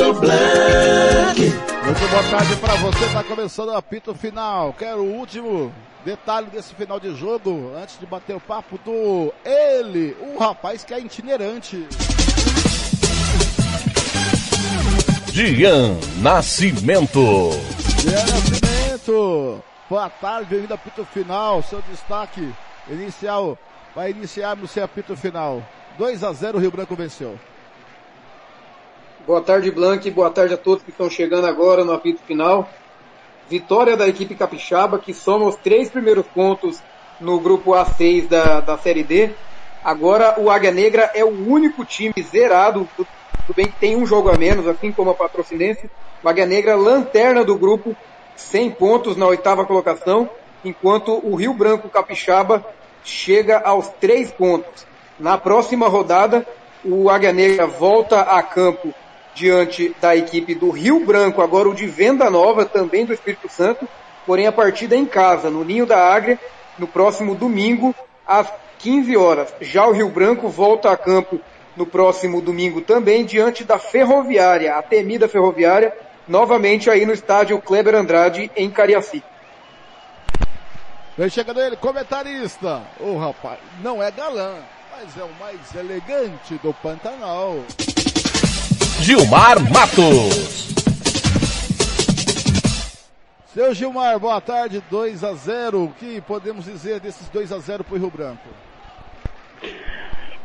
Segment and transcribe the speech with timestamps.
[0.00, 1.38] Blanc.
[1.84, 3.04] Muito boa tarde para você.
[3.04, 4.72] Está começando o apito final.
[4.72, 5.70] Quero o último
[6.04, 10.94] detalhe desse final de jogo antes de bater o papo do ele, o rapaz que
[10.94, 11.86] é itinerante.
[15.32, 17.50] Dian Nascimento.
[17.98, 19.62] Dian Nascimento.
[19.88, 21.62] Boa tarde, bem-vindo ao apito final.
[21.62, 22.50] Seu destaque
[22.88, 23.58] inicial
[23.94, 25.62] vai iniciarmos seu apito final.
[25.98, 27.38] 2 a 0 Rio Branco venceu.
[29.26, 30.10] Boa tarde, Blank.
[30.10, 32.68] Boa tarde a todos que estão chegando agora no apito final.
[33.50, 36.80] Vitória da equipe capixaba, que soma os três primeiros pontos
[37.20, 39.30] no grupo A6 da, da Série D.
[39.84, 43.08] Agora o Águia Negra é o único time zerado, tudo
[43.54, 45.90] bem que tem um jogo a menos, assim como a Patrocinense.
[46.24, 47.94] O Águia Negra, lanterna do grupo,
[48.36, 50.30] 100 pontos na oitava colocação,
[50.64, 52.64] enquanto o Rio Branco Capixaba
[53.04, 54.86] chega aos três pontos.
[55.18, 56.46] Na próxima rodada,
[56.82, 58.94] o Águia Negra volta a campo
[59.40, 63.88] diante da equipe do Rio Branco, agora o de Venda Nova, também do Espírito Santo,
[64.26, 66.38] porém a partida é em casa, no Ninho da Águia,
[66.78, 67.94] no próximo domingo,
[68.26, 69.48] às 15 horas.
[69.62, 71.40] Já o Rio Branco volta a campo
[71.74, 75.96] no próximo domingo também, diante da Ferroviária, a temida Ferroviária,
[76.28, 79.26] novamente aí no estádio Kleber Andrade, em Cariacica.
[81.16, 82.82] Vem chegando ele, comentarista.
[83.00, 84.56] O oh, rapaz não é galã,
[84.92, 87.56] mas é o mais elegante do Pantanal.
[89.02, 90.68] Gilmar Matos.
[93.54, 97.82] Seu Gilmar, boa tarde, 2 a 0 O que podemos dizer desses 2 a 0
[97.82, 98.48] para o Rio Branco?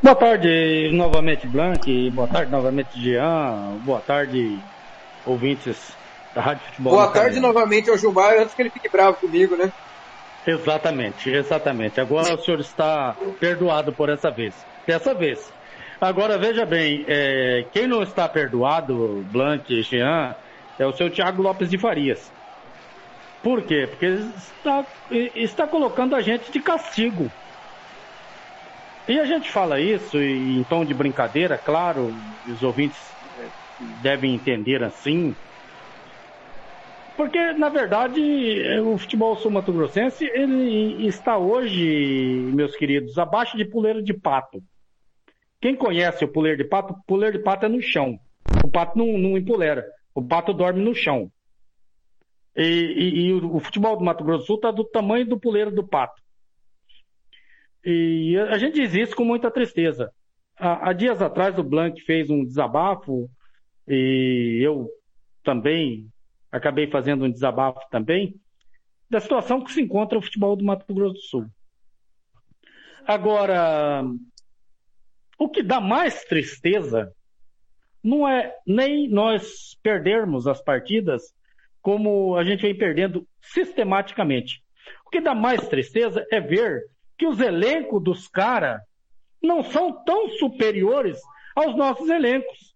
[0.01, 2.11] Boa tarde novamente, Blank.
[2.11, 3.77] Boa tarde novamente, Jean.
[3.83, 4.57] Boa tarde,
[5.25, 5.93] ouvintes
[6.33, 6.93] da Rádio Futebol.
[6.93, 9.71] Boa tarde novamente ao Gilmar, antes que ele fique bravo comigo, né?
[10.47, 11.99] Exatamente, exatamente.
[11.99, 14.53] Agora o senhor está perdoado por essa vez.
[14.87, 15.54] Dessa vez.
[15.99, 20.35] Agora, veja bem, é, quem não está perdoado, Blanc Jean,
[20.77, 22.33] é o seu Tiago Lopes de Farias.
[23.41, 23.87] Por quê?
[23.87, 24.85] Porque está,
[25.35, 27.31] está colocando a gente de castigo.
[29.07, 32.11] E a gente fala isso em tom de brincadeira, claro,
[32.47, 32.99] os ouvintes
[33.37, 35.35] é, devem entender assim.
[37.15, 38.19] Porque, na verdade,
[38.81, 44.61] o futebol sul-mato-grossense, ele está hoje, meus queridos, abaixo de puleiro de pato.
[45.65, 48.19] Quem conhece o puleiro de pato, o puleiro de pato é no chão.
[48.63, 49.83] O pato não, não empolera.
[50.13, 51.31] O pato dorme no chão.
[52.55, 55.71] E, e, e o, futebol do Mato Grosso do Sul está do tamanho do puleiro
[55.71, 56.21] do pato.
[57.83, 60.11] E a gente diz isso com muita tristeza.
[60.55, 63.27] Há, há dias atrás o Blank fez um desabafo
[63.87, 64.87] e eu
[65.41, 66.07] também
[66.51, 68.35] acabei fazendo um desabafo também
[69.09, 71.45] da situação que se encontra o futebol do Mato Grosso do Sul.
[73.07, 74.03] Agora,
[75.37, 77.13] o que dá mais tristeza
[78.03, 81.33] não é nem nós perdermos as partidas
[81.81, 84.63] como a gente vem perdendo sistematicamente.
[85.05, 86.85] O que dá mais tristeza é ver
[87.17, 88.81] que os elencos dos caras
[89.41, 91.19] não são tão superiores
[91.55, 92.75] aos nossos elencos.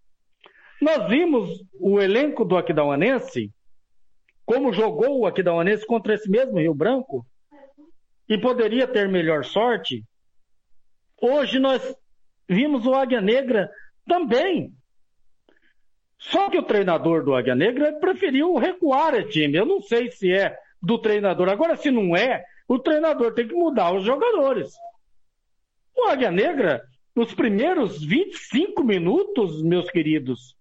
[0.81, 3.51] Nós vimos o elenco do Aquidauanense,
[4.45, 7.25] como jogou o Aquidauanense contra esse mesmo Rio Branco,
[8.27, 10.03] e poderia ter melhor sorte.
[11.21, 11.95] Hoje nós
[12.49, 13.69] Vimos o Águia Negra
[14.07, 14.73] também.
[16.17, 19.55] Só que o treinador do Águia Negra preferiu recuar o time.
[19.55, 21.47] Eu não sei se é do treinador.
[21.47, 24.73] Agora, se não é, o treinador tem que mudar os jogadores.
[25.95, 26.83] O Águia Negra,
[27.15, 30.57] nos primeiros 25 minutos, meus queridos,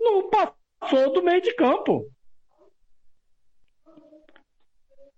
[0.00, 2.06] não passou do meio de campo.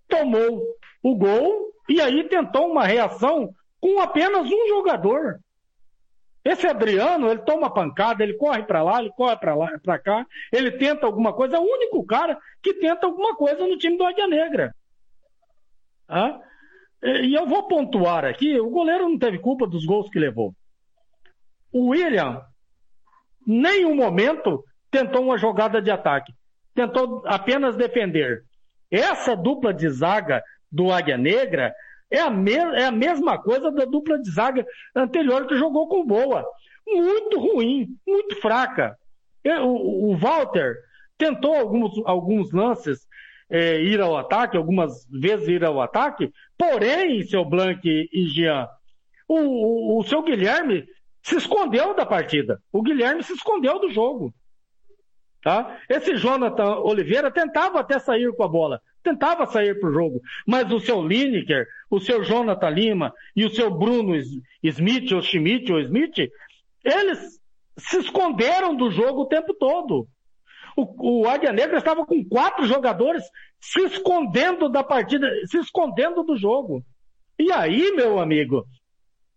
[0.08, 0.64] Tomou
[1.02, 5.43] o gol e aí tentou uma reação com apenas um jogador.
[6.44, 10.26] Esse Adriano, ele toma pancada, ele corre para lá, ele corre para lá, para cá,
[10.52, 14.04] ele tenta alguma coisa, é o único cara que tenta alguma coisa no time do
[14.04, 14.74] Águia Negra.
[16.06, 16.38] Ah?
[17.02, 20.54] E eu vou pontuar aqui, o goleiro não teve culpa dos gols que levou.
[21.72, 22.42] O William,
[23.46, 26.32] nenhum momento tentou uma jogada de ataque.
[26.74, 28.44] Tentou apenas defender.
[28.90, 31.74] Essa dupla de zaga do Águia Negra
[32.10, 36.04] é a, me é a mesma coisa da dupla de zaga anterior que jogou com
[36.04, 36.44] boa.
[36.86, 38.96] muito ruim, muito fraca.
[39.62, 40.76] O, o Walter
[41.18, 43.06] tentou alguns, alguns lances
[43.50, 48.68] é, ir ao ataque, algumas vezes ir ao ataque, porém, seu Blanc e Jean,
[49.28, 50.86] o, o, o seu Guilherme
[51.22, 52.60] se escondeu da partida.
[52.72, 54.34] O Guilherme se escondeu do jogo.
[55.42, 55.78] Tá?
[55.88, 60.72] Esse Jonathan Oliveira tentava até sair com a bola, tentava sair para o jogo, mas
[60.72, 64.16] o seu Lineker, o seu Jonathan Lima e o seu Bruno
[64.62, 66.30] Smith, ou Schmidt, ou Smith,
[66.82, 67.38] eles
[67.78, 70.08] se esconderam do jogo o tempo todo.
[70.76, 73.22] O, o Águia Negra estava com quatro jogadores
[73.60, 76.82] se escondendo da partida, se escondendo do jogo.
[77.38, 78.64] E aí, meu amigo,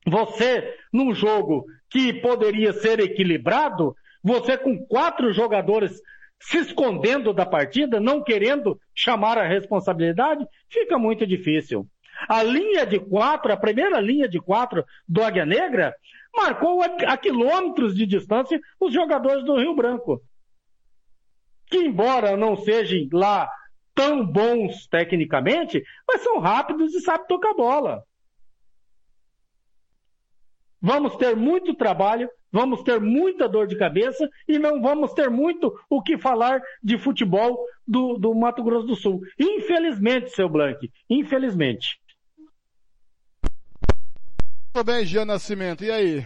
[0.05, 6.01] você, num jogo que poderia ser equilibrado, você com quatro jogadores
[6.39, 11.87] se escondendo da partida, não querendo chamar a responsabilidade, fica muito difícil.
[12.27, 15.95] A linha de quatro, a primeira linha de quatro do Águia Negra,
[16.35, 20.21] marcou a, quilômetros de distância os jogadores do Rio Branco.
[21.67, 23.49] Que embora não sejam lá
[23.93, 28.03] tão bons tecnicamente, mas são rápidos e sabem tocar bola.
[30.79, 35.79] Vamos ter muito trabalho, vamos ter muita dor de cabeça e não vamos ter muito
[35.87, 37.55] o que falar de futebol
[37.87, 39.21] do, do Mato Grosso do Sul.
[39.39, 42.01] Infelizmente, seu Blank, infelizmente.
[44.73, 46.25] Tudo bem, Jean Nascimento, e aí?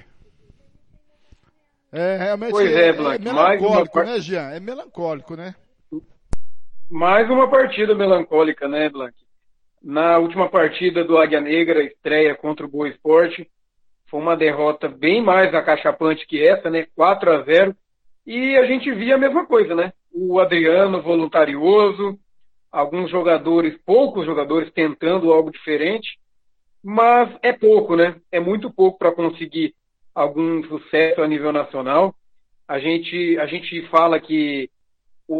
[1.92, 4.06] É realmente pois é, é, é melancólico, uma...
[4.06, 4.52] né, Jean?
[4.52, 5.54] É melancólico, né?
[6.90, 9.16] Mais uma partida melancólica, né, Blank?
[9.84, 13.50] Na última partida do Águia Negra, estreia contra o Boa Esporte,
[14.12, 16.86] foi uma derrota bem mais acachapante que essa, né?
[16.94, 17.76] 4 a 0
[18.28, 19.94] E a gente via a mesma coisa, né?
[20.14, 22.20] O Adriano voluntarioso,
[22.70, 26.20] alguns jogadores, poucos jogadores tentando algo diferente,
[26.84, 28.18] mas é pouco, né?
[28.30, 29.74] É muito pouco para conseguir
[30.14, 32.14] algum sucesso a nível nacional.
[32.68, 34.70] A gente, a gente fala que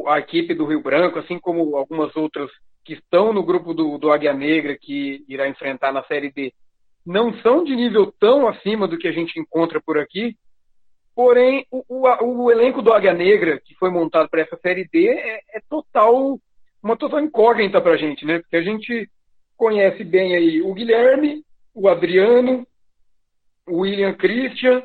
[0.08, 2.50] a equipe do Rio Branco, assim como algumas outras
[2.86, 6.54] que estão no grupo do, do Águia Negra, que irá enfrentar na Série D,
[7.06, 10.38] não são de nível tão acima do que a gente encontra por aqui,
[11.16, 15.08] porém o, o, o elenco do Águia Negra, que foi montado para essa Série D,
[15.10, 16.40] é, é total
[16.84, 18.40] uma total incógnita para a gente, né?
[18.40, 19.10] Porque a gente
[19.56, 21.44] conhece bem aí o Guilherme,
[21.74, 22.66] o Adriano,
[23.68, 24.84] o William Christian,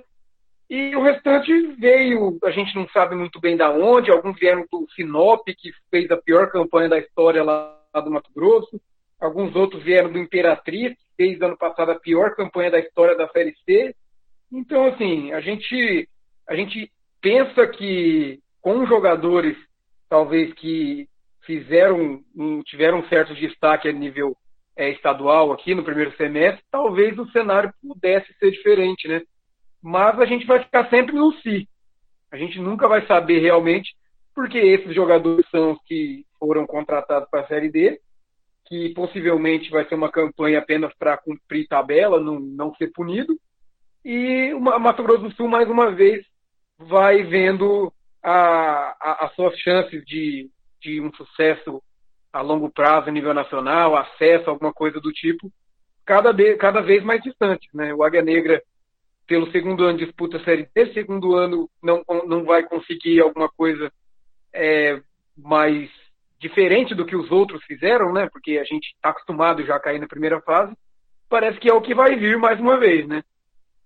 [0.68, 4.86] e o restante veio, a gente não sabe muito bem da onde, alguns vieram do
[4.94, 8.80] Sinop, que fez a pior campanha da história lá do Mato Grosso,
[9.18, 13.54] alguns outros vieram do Imperatriz, fez ano passado a pior campanha da história da Série
[13.64, 13.94] C.
[14.52, 16.08] Então, assim, a gente,
[16.48, 16.90] a gente
[17.20, 19.56] pensa que com jogadores,
[20.08, 21.08] talvez que
[21.42, 22.22] fizeram,
[22.64, 24.36] tiveram um certo destaque a nível
[24.76, 29.22] é, estadual aqui no primeiro semestre, talvez o cenário pudesse ser diferente, né?
[29.82, 31.68] Mas a gente vai ficar sempre no si.
[32.30, 33.94] A gente nunca vai saber realmente,
[34.34, 38.00] porque esses jogadores são os que foram contratados para a Série D
[38.66, 43.38] que possivelmente vai ser uma campanha apenas para cumprir tabela, não, não ser punido.
[44.04, 46.24] E o Mato Grosso do Sul, mais uma vez,
[46.78, 47.92] vai vendo
[48.22, 51.82] a, a, as suas chances de, de um sucesso
[52.32, 55.50] a longo prazo a nível nacional, acesso alguma coisa do tipo,
[56.04, 57.68] cada, de, cada vez mais distantes.
[57.72, 57.94] Né?
[57.94, 58.62] O Águia Negra,
[59.26, 63.90] pelo segundo ano, disputa a Série D, segundo ano não, não vai conseguir alguma coisa
[64.52, 65.00] é,
[65.36, 65.90] mais
[66.38, 68.28] diferente do que os outros fizeram, né?
[68.30, 70.74] Porque a gente está acostumado já a cair na primeira fase.
[71.28, 73.22] Parece que é o que vai vir mais uma vez, né?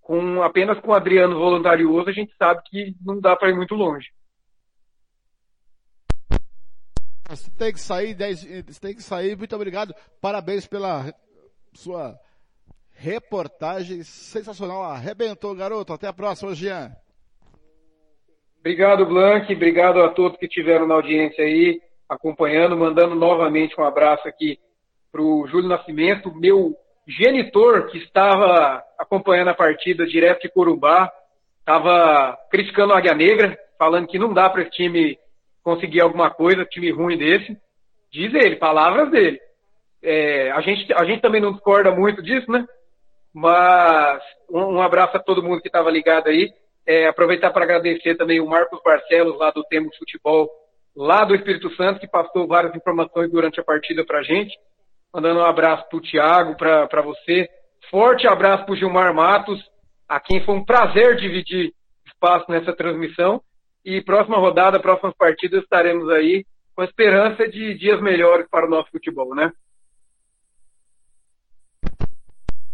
[0.00, 3.74] Com apenas com o Adriano voluntarioso, a gente sabe que não dá para ir muito
[3.74, 4.08] longe.
[7.28, 9.36] Você tem que sair, 10, você tem que sair.
[9.36, 9.94] Muito obrigado.
[10.20, 11.14] Parabéns pela
[11.72, 12.18] sua
[12.92, 14.82] reportagem sensacional.
[14.82, 15.92] Arrebentou, garoto.
[15.92, 16.90] Até a próxima, Jean.
[18.58, 19.54] Obrigado, Blank.
[19.54, 21.80] Obrigado a todos que estiveram na audiência aí
[22.10, 24.58] acompanhando, mandando novamente um abraço aqui
[25.12, 26.74] para o Júlio Nascimento, meu
[27.06, 31.10] genitor que estava acompanhando a partida direto de Corumbá,
[31.60, 35.18] estava criticando a Águia Negra, falando que não dá para esse time
[35.62, 37.56] conseguir alguma coisa, time ruim desse.
[38.10, 39.40] Diz ele, palavras dele.
[40.02, 42.66] É, a, gente, a gente também não discorda muito disso, né?
[43.32, 46.52] Mas um, um abraço a todo mundo que estava ligado aí.
[46.86, 50.50] É, aproveitar para agradecer também o Marcos Barcelos, lá do Temos Futebol,
[50.96, 54.56] lá do Espírito Santo, que passou várias informações durante a partida para a gente.
[55.12, 57.48] Mandando um abraço para o Thiago, para você.
[57.90, 59.60] Forte abraço para o Gilmar Matos,
[60.08, 61.72] a quem foi um prazer dividir
[62.06, 63.42] espaço nessa transmissão.
[63.84, 66.44] E próxima rodada, próximas partidas, estaremos aí
[66.74, 69.50] com a esperança de dias melhores para o nosso futebol, né?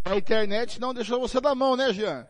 [0.04, 2.26] A internet não deixou você da mão, né, Jean?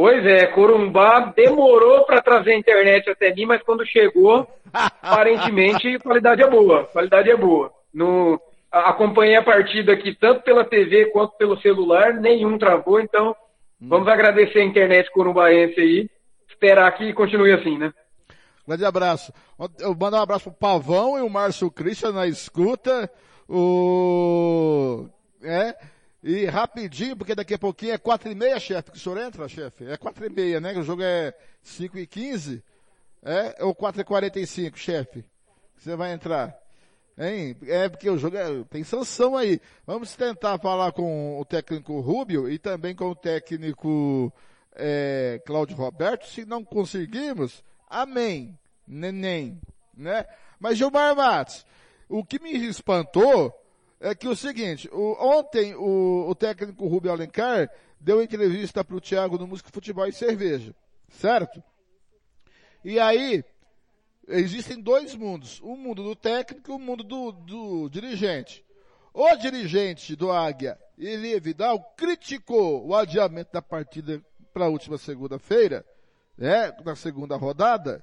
[0.00, 6.40] Pois é, Corumbá demorou para trazer a internet até mim, mas quando chegou, aparentemente qualidade
[6.40, 6.84] é boa.
[6.84, 7.70] Qualidade é boa.
[7.92, 8.40] No,
[8.72, 13.36] acompanhei a partida aqui tanto pela TV quanto pelo celular, nenhum travou, então
[13.78, 13.88] hum.
[13.90, 16.08] vamos agradecer a internet corumbaense aí,
[16.48, 17.92] esperar que continue assim, né?
[18.66, 19.34] Grande abraço.
[19.78, 23.12] Eu mando um abraço pro Pavão e o Márcio Christian na escuta.
[23.46, 25.10] O.
[25.42, 25.76] É.
[26.22, 29.48] E rapidinho, porque daqui a pouquinho é quatro e meia, chefe, que o senhor entra,
[29.48, 29.86] chefe?
[29.86, 30.76] É quatro e meia, né?
[30.78, 32.62] O jogo é cinco e quinze.
[33.22, 33.64] É?
[33.64, 35.24] Ou quatro e quarenta e cinco, chefe?
[35.76, 36.54] Você vai entrar.
[37.18, 37.56] Hein?
[37.66, 39.60] É porque o jogo é, tem sanção aí.
[39.86, 44.32] Vamos tentar falar com o técnico Rubio e também com o técnico
[44.74, 46.26] é, Cláudio Roberto.
[46.26, 48.58] Se não conseguirmos, amém.
[48.86, 49.60] Neném.
[49.96, 50.26] Né?
[50.58, 51.64] Mas Gilmar Matos,
[52.08, 53.54] o que me espantou
[54.00, 59.00] é que o seguinte, o, ontem o, o, técnico Rubio Alencar deu entrevista para o
[59.00, 60.74] Thiago no Música Futebol e Cerveja,
[61.10, 61.62] certo?
[62.82, 63.44] E aí,
[64.26, 68.64] existem dois mundos, o mundo do técnico e o mundo do, do dirigente.
[69.12, 74.22] O dirigente do Águia, Elie Vidal, criticou o adiamento da partida
[74.54, 75.84] para a última segunda-feira,
[76.38, 78.02] né, na segunda rodada,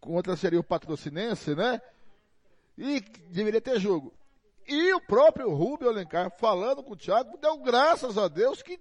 [0.00, 1.80] contra seria o patrocinense, né?
[2.78, 4.14] E deveria ter jogo.
[4.68, 8.80] E o próprio Rubio Alencar, falando com o Thiago, deu graças a Deus que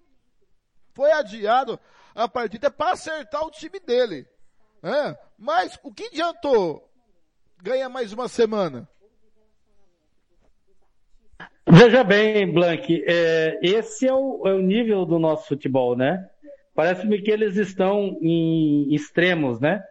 [0.93, 1.79] foi adiado
[2.15, 4.25] a partida para acertar o time dele.
[4.81, 5.17] É?
[5.37, 6.89] Mas o que adiantou
[7.61, 8.87] ganhar mais uma semana?
[11.67, 16.29] Veja bem, Blank, é, esse é o, é o, nível do nosso futebol, né?
[16.75, 19.83] Parece-me que eles estão em extremos, né?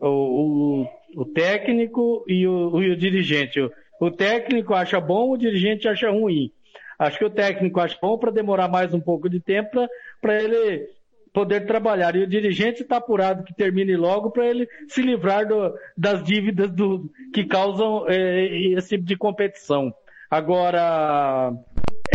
[0.00, 3.60] O, o, o técnico e o, e o dirigente.
[4.00, 6.50] O técnico acha bom, o dirigente acha ruim.
[6.98, 9.86] Acho que o técnico acha bom para demorar mais um pouco de tempo
[10.20, 10.86] para ele
[11.32, 12.14] poder trabalhar.
[12.14, 16.70] E o dirigente está apurado que termine logo para ele se livrar do, das dívidas
[16.70, 19.92] do, que causam é, esse tipo de competição.
[20.30, 21.52] Agora,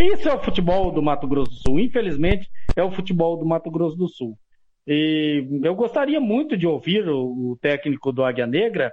[0.01, 1.79] isso é o futebol do Mato Grosso do Sul.
[1.79, 4.37] Infelizmente, é o futebol do Mato Grosso do Sul.
[4.87, 8.91] E eu gostaria muito de ouvir o, o técnico do Águia Negra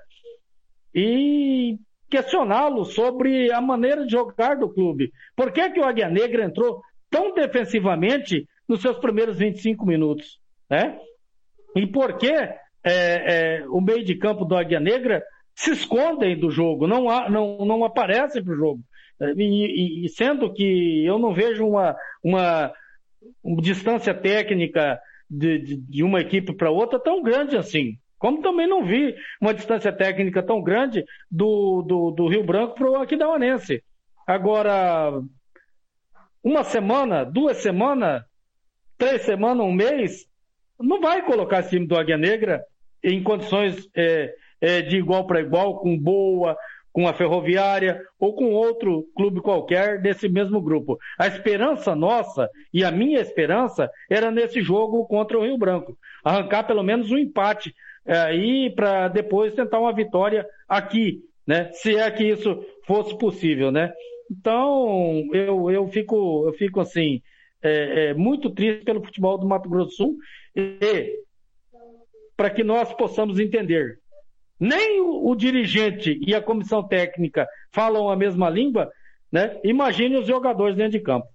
[0.94, 1.78] e
[2.10, 5.12] questioná-lo sobre a maneira de jogar do clube.
[5.34, 10.38] Por que, que o Águia Negra entrou tão defensivamente nos seus primeiros 25 minutos?
[10.70, 10.98] Né?
[11.74, 15.22] E por que é, é, o meio de campo do Águia Negra
[15.54, 18.80] se escondem do jogo, não, há, não, não aparecem para o jogo?
[19.36, 22.72] E, e, sendo que eu não vejo uma, uma,
[23.42, 27.96] uma distância técnica de, de, de uma equipe para outra tão grande assim.
[28.18, 32.90] Como também não vi uma distância técnica tão grande do, do, do Rio Branco para
[32.90, 33.82] o Aquidauanense.
[34.26, 35.20] Agora,
[36.42, 38.22] uma semana, duas semanas,
[38.96, 40.26] três semanas, um mês,
[40.80, 42.62] não vai colocar esse time do Águia Negra
[43.02, 46.56] em condições é, é, de igual para igual, com boa,
[46.96, 50.98] com a Ferroviária ou com outro clube qualquer desse mesmo grupo.
[51.18, 56.64] A esperança nossa e a minha esperança era nesse jogo contra o Rio Branco, arrancar
[56.64, 57.74] pelo menos um empate
[58.06, 61.70] é, e para depois tentar uma vitória aqui, né?
[61.72, 63.92] Se é que isso fosse possível, né?
[64.30, 67.20] Então eu, eu fico eu fico assim
[67.62, 70.16] é, é, muito triste pelo futebol do Mato Grosso do Sul
[70.54, 71.20] e
[72.36, 73.98] para que nós possamos entender
[74.58, 78.90] nem o, o, dirigente e a comissão técnica falam a mesma língua,
[79.30, 79.60] né?
[79.64, 81.26] Imagine os jogadores dentro de campo.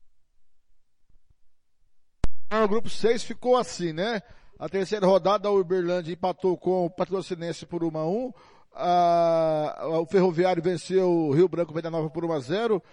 [2.52, 4.22] O grupo 6 ficou assim, né?
[4.62, 8.34] A terceira rodada, o Uberlândia empatou com o Patrocinense por 1 a 1
[8.76, 12.84] a, o Ferroviário venceu o Rio Branco Venda Nova por 1 a 0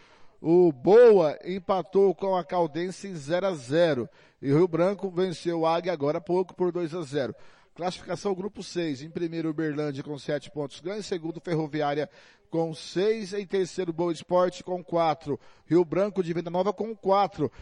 [0.41, 4.09] o Boa empatou com a Caldense 0 a 0
[4.41, 7.35] e o Rio Branco venceu o Águia agora há pouco por 2 a 0
[7.75, 12.09] Classificação grupo 6, em primeiro Uberlândia com 7 pontos ganhos, segundo Ferroviária
[12.51, 17.53] com 6, em terceiro Boa Esporte com 4, Rio Branco de Venda Nova com 4.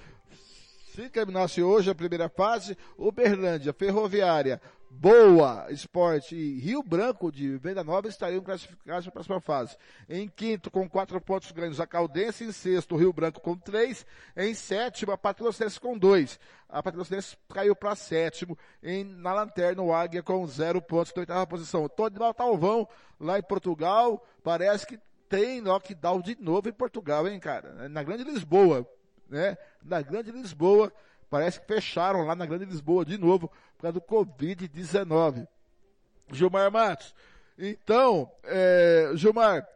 [0.97, 7.85] Se terminasse hoje a primeira fase, Uberlândia, Ferroviária, Boa Esporte e Rio Branco de Venda
[7.85, 9.77] Nova estariam classificados para a próxima fase.
[10.09, 12.45] Em quinto, com quatro pontos ganhos, a Caldense.
[12.45, 14.07] Em sexto, Rio Branco com três.
[14.35, 16.41] Em sétimo, a Patrocinense com dois.
[16.67, 18.57] A Patrocinense caiu para sétimo.
[18.83, 21.87] Em, na lanterna, o Águia com zero pontos na oitava posição.
[21.91, 22.89] Todo Talvão,
[23.21, 24.99] lá em Portugal, parece que
[25.29, 27.87] tem lockdown de novo em Portugal, hein, cara?
[27.87, 28.89] Na Grande Lisboa
[29.29, 30.93] né, na Grande Lisboa.
[31.29, 35.47] Parece que fecharam lá na Grande Lisboa de novo por causa do Covid-19.
[36.33, 37.15] Gilmar Matos.
[37.59, 39.67] Então, é, Gilmar,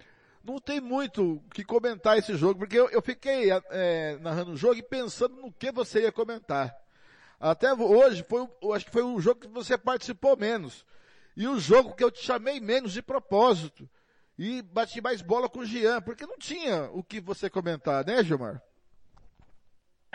[0.45, 4.57] não tem muito o que comentar esse jogo, porque eu, eu fiquei é, narrando o
[4.57, 6.75] jogo e pensando no que você ia comentar.
[7.39, 10.85] Até hoje foi, acho que foi o jogo que você participou menos.
[11.37, 13.89] E o jogo que eu te chamei menos de propósito.
[14.39, 18.23] E bati mais bola com o Jean, porque não tinha o que você comentar, né,
[18.23, 18.63] Gilmar?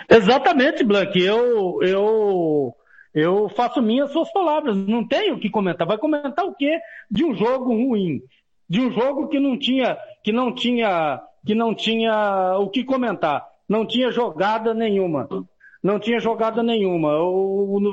[0.09, 1.19] Exatamente, Blank.
[1.19, 2.75] Eu, eu,
[3.13, 4.75] eu faço minhas suas palavras.
[4.75, 5.87] Não tenho o que comentar.
[5.87, 6.79] Vai comentar o quê?
[7.09, 8.21] De um jogo ruim.
[8.69, 13.45] De um jogo que não tinha, que não tinha, que não tinha o que comentar.
[13.67, 15.27] Não tinha jogada nenhuma.
[15.81, 17.11] Não tinha jogada nenhuma.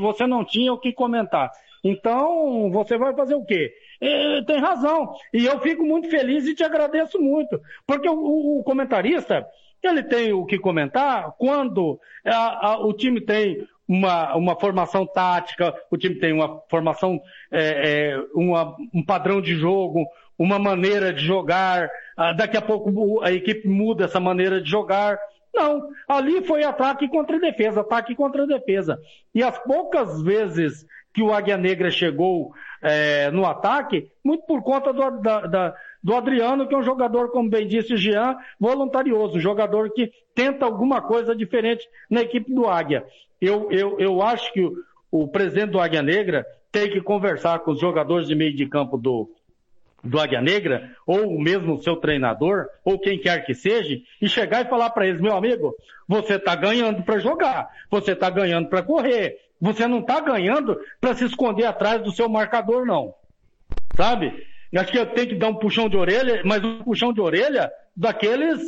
[0.00, 1.50] Você não tinha o que comentar.
[1.84, 3.72] Então, você vai fazer o quê?
[4.00, 5.14] É, tem razão.
[5.32, 7.60] E eu fico muito feliz e te agradeço muito.
[7.86, 9.46] Porque o, o comentarista,
[9.82, 15.74] ele tem o que comentar quando a, a, o time tem uma, uma formação tática,
[15.90, 17.20] o time tem uma formação,
[17.50, 20.06] é, é, uma, um padrão de jogo,
[20.38, 25.18] uma maneira de jogar, ah, daqui a pouco a equipe muda essa maneira de jogar.
[25.54, 28.98] Não, ali foi ataque contra defesa, ataque contra defesa.
[29.34, 34.92] E as poucas vezes que o Águia Negra chegou é, no ataque, muito por conta
[34.92, 39.90] do, da, da, do Adriano, que é um jogador, como bem disse Jean, voluntarioso, jogador
[39.92, 43.04] que tenta alguma coisa diferente na equipe do Águia.
[43.40, 44.74] Eu, eu, eu acho que o,
[45.10, 48.96] o presidente do Águia Negra tem que conversar com os jogadores de meio de campo
[48.96, 49.30] do,
[50.02, 54.64] do Águia Negra, ou mesmo o seu treinador, ou quem quer que seja, e chegar
[54.64, 55.74] e falar para eles, meu amigo,
[56.08, 61.14] você está ganhando para jogar, você está ganhando para correr, você não está ganhando para
[61.14, 63.14] se esconder atrás do seu marcador, não.
[63.94, 64.44] Sabe?
[64.74, 67.70] Acho que eu tenho que dar um puxão de orelha, mas um puxão de orelha
[67.94, 68.60] daqueles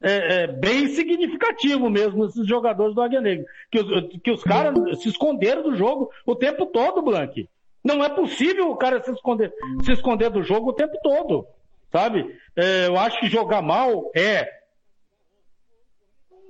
[0.00, 3.44] é, é, bem significativo mesmo, esses jogadores do Águia Negra.
[3.70, 7.48] Que, que os caras se esconderam do jogo o tempo todo, Blank.
[7.82, 11.46] Não é possível o cara se esconder, se esconder do jogo o tempo todo.
[11.90, 12.36] Sabe?
[12.54, 14.48] É, eu acho que jogar mal é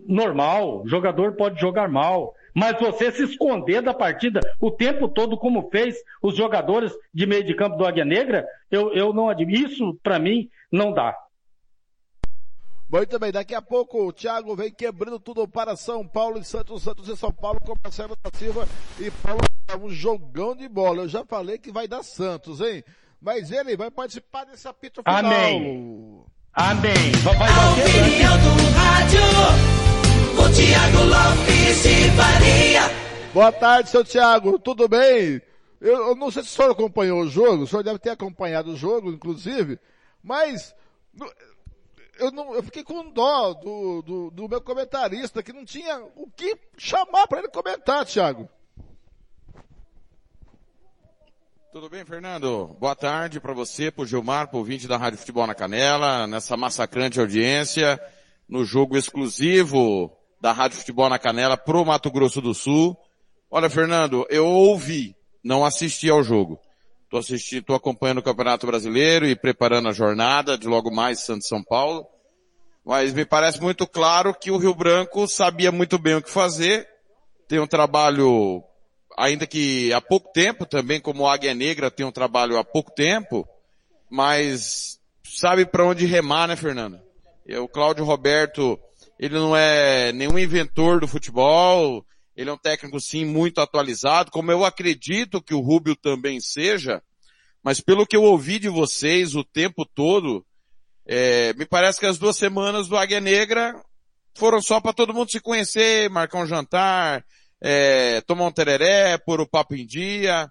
[0.06, 0.82] normal.
[0.82, 2.34] O jogador pode jogar mal.
[2.58, 7.44] Mas você se esconder da partida o tempo todo, como fez os jogadores de meio
[7.44, 9.58] de campo do Águia Negra, eu, eu não admito.
[9.58, 11.16] Isso, para mim, não dá.
[12.90, 16.82] Muito bem, daqui a pouco o Thiago vem quebrando tudo para São Paulo e Santos,
[16.82, 18.66] Santos e São Paulo com Marcelo da Silva
[18.98, 19.38] e Paulo
[19.80, 21.02] um jogão de bola.
[21.02, 22.82] Eu já falei que vai dar Santos, hein?
[23.20, 25.18] Mas ele vai participar desse apito final.
[25.18, 26.24] Amém.
[26.54, 27.12] Amém.
[27.22, 28.77] Vai, vai, vai,
[31.68, 32.80] Faria.
[33.34, 35.42] Boa tarde, seu Tiago, tudo bem?
[35.78, 38.72] Eu, eu, não sei se o senhor acompanhou o jogo, o senhor deve ter acompanhado
[38.72, 39.78] o jogo, inclusive,
[40.22, 40.74] mas
[42.18, 46.30] eu, não, eu fiquei com dó do, do, do meu comentarista, que não tinha o
[46.34, 48.48] que chamar para ele comentar, Tiago.
[51.70, 52.74] Tudo bem, Fernando?
[52.80, 56.26] Boa tarde para você, para o Gilmar, para o ouvinte da Rádio Futebol na Canela,
[56.26, 58.00] nessa massacrante audiência,
[58.48, 62.96] no jogo exclusivo da Rádio Futebol na Canela pro Mato Grosso do Sul.
[63.50, 66.58] Olha, Fernando, eu ouvi, não assisti ao jogo.
[67.10, 71.48] Tô assistindo, tô acompanhando o Campeonato Brasileiro e preparando a jornada de logo mais Santos
[71.48, 72.06] São Paulo.
[72.84, 76.86] Mas me parece muito claro que o Rio Branco sabia muito bem o que fazer.
[77.48, 78.62] Tem um trabalho,
[79.16, 83.48] ainda que há pouco tempo, também como Águia Negra tem um trabalho há pouco tempo,
[84.10, 87.00] mas sabe para onde remar, né, Fernando?
[87.58, 88.78] O Cláudio Roberto
[89.18, 92.04] ele não é nenhum inventor do futebol,
[92.36, 97.02] ele é um técnico sim muito atualizado, como eu acredito que o Rubio também seja,
[97.62, 100.46] mas pelo que eu ouvi de vocês o tempo todo,
[101.04, 103.74] é, me parece que as duas semanas do Águia Negra
[104.34, 107.24] foram só para todo mundo se conhecer, marcar um jantar,
[107.60, 110.48] é, tomar um tereré, pôr o papo em dia.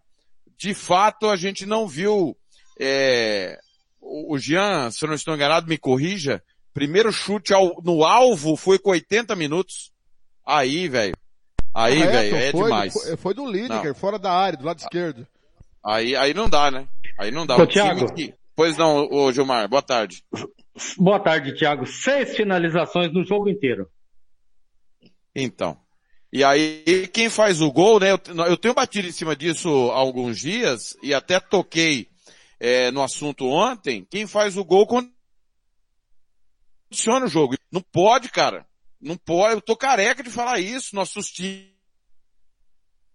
[0.58, 2.36] De fato, a gente não viu,
[2.80, 3.58] é,
[4.02, 6.44] o Jean, se eu não estou enganado, me corrija,
[6.78, 9.92] Primeiro chute ao, no alvo foi com 80 minutos.
[10.46, 11.16] Aí, velho.
[11.74, 12.94] Aí, velho, é foi, demais.
[12.94, 15.26] Foi, foi do Lineker, fora da área, do lado esquerdo.
[15.84, 16.88] Aí, aí não dá, né?
[17.18, 17.58] Aí não dá.
[17.58, 18.14] Ô, Thiago.
[18.14, 18.32] Que...
[18.56, 20.24] Pois não, ô Gilmar, boa tarde.
[21.00, 21.88] Boa tarde, Thiago.
[21.88, 23.90] Seis finalizações no jogo inteiro.
[25.36, 25.76] Então.
[26.32, 28.12] E aí, quem faz o gol, né?
[28.12, 32.08] Eu, eu tenho batido em cima disso há alguns dias e até toquei
[32.60, 34.06] é, no assunto ontem.
[34.08, 34.86] Quem faz o gol
[36.90, 37.56] funciona o jogo.
[37.72, 38.66] Não pode, cara.
[39.00, 39.56] Não pode.
[39.56, 40.96] Eu tô careca de falar isso.
[40.96, 41.72] Nossos times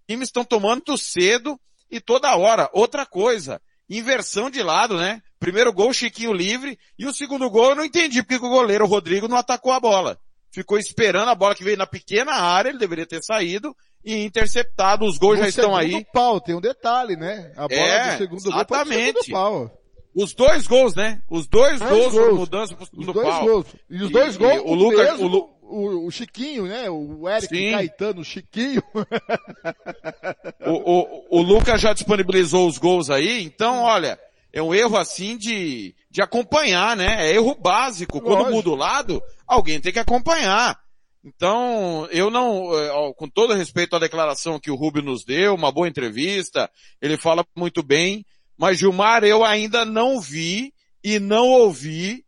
[0.08, 1.58] estão tomando cedo
[1.90, 2.70] e toda hora.
[2.72, 5.22] Outra coisa, inversão de lado, né?
[5.38, 9.28] Primeiro gol, Chiquinho livre, e o segundo gol eu não entendi porque o goleiro Rodrigo
[9.28, 10.18] não atacou a bola.
[10.52, 15.04] Ficou esperando a bola que veio na pequena área, ele deveria ter saído e interceptado.
[15.04, 16.04] Os gols no já estão aí.
[16.12, 17.52] pau, tem um detalhe, né?
[17.56, 19.30] A bola é, do segundo exatamente.
[19.30, 19.81] gol pau.
[20.14, 21.22] Os dois gols, né?
[21.30, 22.38] Os dois, dois gols, gols.
[22.38, 23.46] mudança pro segundo os dois pau.
[23.46, 23.66] Gols.
[23.88, 26.90] E os dois e, gols, o, Lucas, mesmo, o, Lu, o, o Chiquinho, né?
[26.90, 27.70] O Eric Sim.
[27.72, 28.82] Caetano, o Chiquinho.
[30.66, 34.18] o, o, o Lucas já disponibilizou os gols aí, então olha,
[34.52, 37.26] é um erro assim de, de acompanhar, né?
[37.26, 38.20] É erro básico.
[38.20, 40.78] Quando muda o lado, alguém tem que acompanhar.
[41.24, 45.70] Então, eu não, é, com todo respeito à declaração que o Rubio nos deu, uma
[45.70, 46.68] boa entrevista,
[47.00, 52.24] ele fala muito bem, mas Gilmar, eu ainda não vi e não ouvi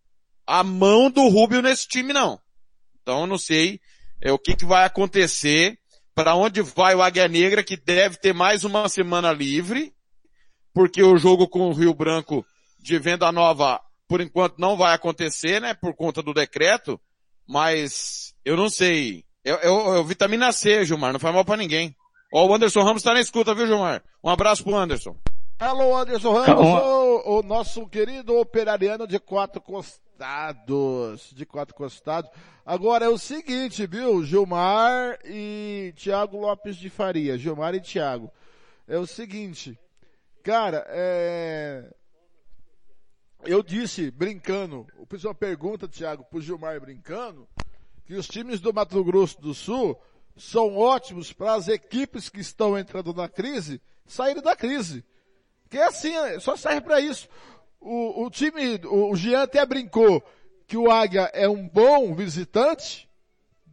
[0.46, 2.38] a mão do Rubio nesse time não.
[3.00, 3.80] Então, eu não sei
[4.20, 5.78] é, o que, que vai acontecer,
[6.14, 9.92] para onde vai o Águia Negra, que deve ter mais uma semana livre,
[10.72, 12.44] porque o jogo com o Rio Branco
[12.78, 17.00] de venda nova, por enquanto, não vai acontecer, né, por conta do decreto,
[17.46, 19.24] mas eu não sei.
[19.44, 21.94] Eu, vitamina C, Gilmar, não faz mal para ninguém.
[22.32, 24.02] Ó, o Anderson Ramos tá na escuta, viu, Gilmar?
[24.22, 25.16] Um abraço pro Anderson.
[25.58, 31.30] Alô, Anderson Ramos, o, o nosso querido operariano de quatro costados.
[31.32, 32.30] De quatro costados.
[32.66, 34.24] Agora é o seguinte, viu?
[34.24, 37.38] Gilmar e Tiago Lopes de Faria.
[37.38, 38.30] Gilmar e Tiago.
[38.88, 39.78] É o seguinte.
[40.42, 41.88] Cara, é
[43.46, 47.46] eu disse, brincando, o pessoal pergunta, Thiago, pro Gilmar brincando,
[48.06, 50.00] que os times do Mato Grosso do Sul
[50.36, 55.04] são ótimos para as equipes que estão entrando na crise saírem da crise.
[55.74, 57.28] Que é assim, só serve para isso.
[57.80, 60.22] O, o time, o, o Jean até brincou
[60.68, 63.10] que o Águia é um bom visitante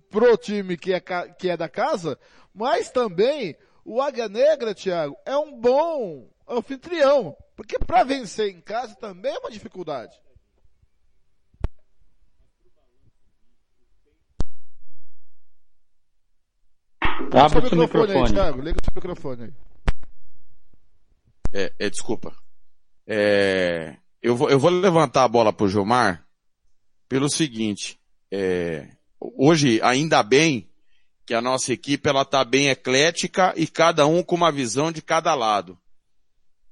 [0.10, 2.18] pro time que é, que é da casa,
[2.56, 7.38] mas também o Águia Negra, Thiago, é um bom anfitrião.
[7.56, 10.20] Porque para vencer em casa também é uma dificuldade.
[17.32, 18.60] Abre o seu microfone, aí, Thiago.
[18.60, 19.71] Liga o seu microfone aí.
[21.54, 22.36] É, é desculpa.
[23.08, 26.26] É, eu, vou, eu vou levantar a bola pro Gilmar
[27.10, 28.00] pelo seguinte.
[28.32, 28.88] É,
[29.20, 30.70] hoje, ainda bem
[31.26, 35.02] que a nossa equipe ela tá bem eclética e cada um com uma visão de
[35.02, 35.78] cada lado.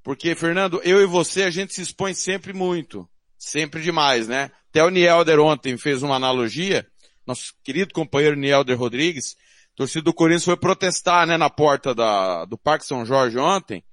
[0.04, 3.08] Porque, Fernando, eu e você, a gente se expõe sempre muito.
[3.38, 4.52] Sempre demais, né?
[4.70, 6.88] Até o Nielder ontem fez uma analogia.
[7.26, 9.36] Nosso querido companheiro Nielder Rodrigues,
[9.76, 13.84] torcida do Corinthians foi protestar, né, na porta da, do Parque São Jorge ontem.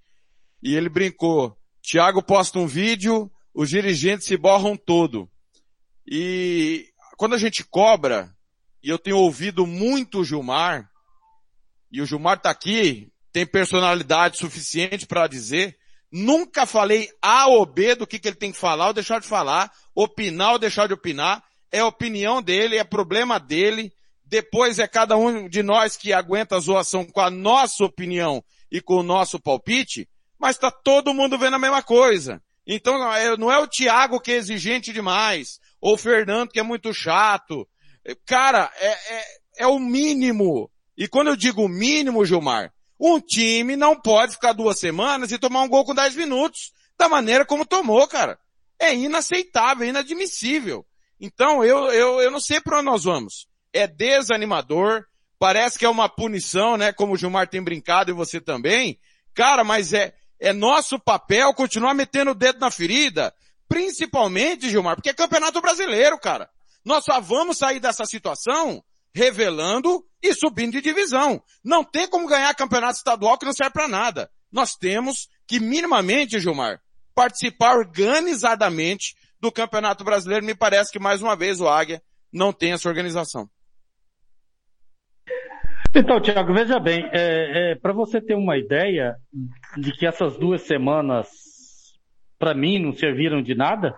[0.67, 1.57] E ele brincou.
[1.81, 5.31] Thiago posta um vídeo, os dirigentes se borram todo.
[6.05, 8.35] E quando a gente cobra,
[8.83, 10.91] e eu tenho ouvido muito o Gilmar,
[11.93, 15.79] e o Gilmar tá aqui, tem personalidade suficiente para dizer,
[16.11, 19.27] Nunca falei A ou B do que, que ele tem que falar ou deixar de
[19.27, 21.45] falar, opinar ou deixar de opinar.
[21.71, 23.93] É opinião dele, é problema dele.
[24.25, 28.81] Depois é cada um de nós que aguenta a zoação com a nossa opinião e
[28.81, 32.43] com o nosso palpite, mas tá todo mundo vendo a mesma coisa.
[32.67, 32.99] Então
[33.39, 37.67] não é o Thiago que é exigente demais, ou o Fernando que é muito chato.
[38.25, 39.25] Cara, é, é,
[39.59, 40.71] é o mínimo.
[40.97, 45.63] E quando eu digo mínimo, Gilmar, um time não pode ficar duas semanas e tomar
[45.63, 48.39] um gol com 10 minutos da maneira como tomou, cara.
[48.79, 50.85] É inaceitável, é inadmissível.
[51.21, 53.47] Então eu, eu, eu não sei para onde nós vamos.
[53.73, 55.05] É desanimador,
[55.39, 56.93] parece que é uma punição, né?
[56.93, 58.99] Como o Gilmar tem brincado e você também.
[59.35, 63.35] Cara, mas é, é nosso papel continuar metendo o dedo na ferida,
[63.69, 66.49] principalmente, Gilmar, porque é campeonato brasileiro, cara.
[66.85, 68.83] Nós só vamos sair dessa situação
[69.15, 71.43] revelando e subindo de divisão.
[71.65, 74.31] Não tem como ganhar campeonato estadual que não serve para nada.
[74.53, 76.81] Nós temos que minimamente, Gilmar,
[77.15, 80.45] participar organizadamente do Campeonato Brasileiro.
[80.45, 83.49] Me parece que mais uma vez o Águia não tem essa organização.
[85.99, 89.17] Então, Tiago, veja bem, é, é, para você ter uma ideia
[89.79, 91.27] de que essas duas semanas,
[92.39, 93.97] para mim, não serviram de nada,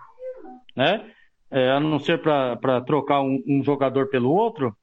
[0.76, 1.12] né?
[1.50, 4.76] É, a não ser para trocar um, um, jogador pelo outro,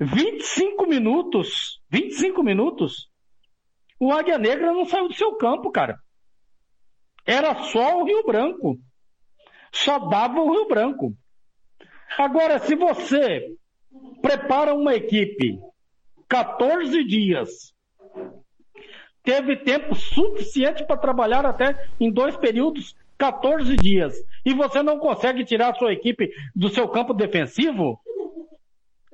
[0.00, 3.10] 25 minutos, 25 minutos,
[4.00, 5.98] o Águia Negra não saiu do seu campo, cara.
[7.26, 8.78] Era só o Rio Branco.
[9.70, 11.14] Só dava o Rio Branco.
[12.16, 13.54] Agora, se você
[14.22, 15.58] prepara uma equipe
[16.28, 17.72] 14 dias,
[19.22, 25.44] teve tempo suficiente para trabalhar até em dois períodos, 14 dias, e você não consegue
[25.44, 27.98] tirar a sua equipe do seu campo defensivo,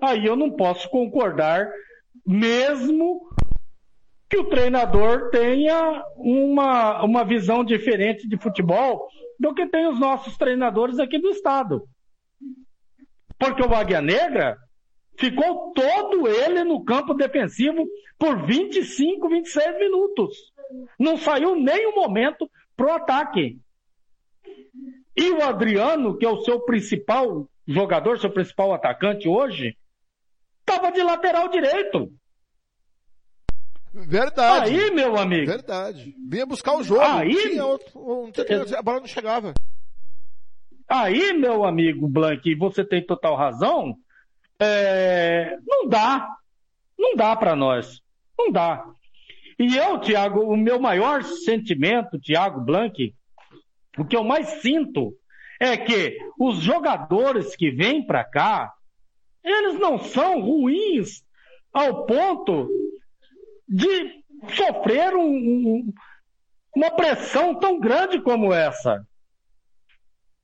[0.01, 1.71] aí eu não posso concordar,
[2.27, 3.29] mesmo
[4.29, 10.37] que o treinador tenha uma, uma visão diferente de futebol do que tem os nossos
[10.37, 11.83] treinadores aqui do estado.
[13.39, 14.57] Porque o Águia Negra
[15.19, 17.87] ficou todo ele no campo defensivo
[18.19, 20.53] por 25, 26 minutos.
[20.99, 23.59] Não saiu nem um momento pro ataque.
[25.17, 29.77] E o Adriano, que é o seu principal jogador, seu principal atacante hoje,
[30.61, 32.13] estava de lateral direito.
[33.93, 34.71] Verdade.
[34.71, 35.47] Aí, meu amigo.
[35.47, 36.15] Verdade.
[36.29, 37.01] Vinha buscar o jogo.
[37.01, 39.53] Aí, tinha outro, tinha, a bola não chegava.
[40.89, 43.97] Aí, meu amigo Blank, você tem total razão.
[44.61, 46.29] É, não dá.
[46.99, 48.03] Não dá para nós.
[48.39, 48.85] Não dá.
[49.59, 53.15] E eu, Tiago, o meu maior sentimento, Tiago Blank,
[53.99, 55.15] o que eu mais sinto
[55.61, 58.73] é que os jogadores que vêm para cá,
[59.45, 61.23] eles não são ruins
[61.73, 62.69] ao ponto
[63.69, 64.23] de
[64.55, 65.93] sofrer um, um,
[66.75, 69.07] uma pressão tão grande como essa.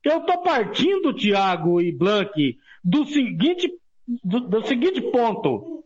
[0.03, 3.69] Eu estou partindo, Tiago e Blank, do seguinte,
[4.07, 5.83] do, do seguinte ponto.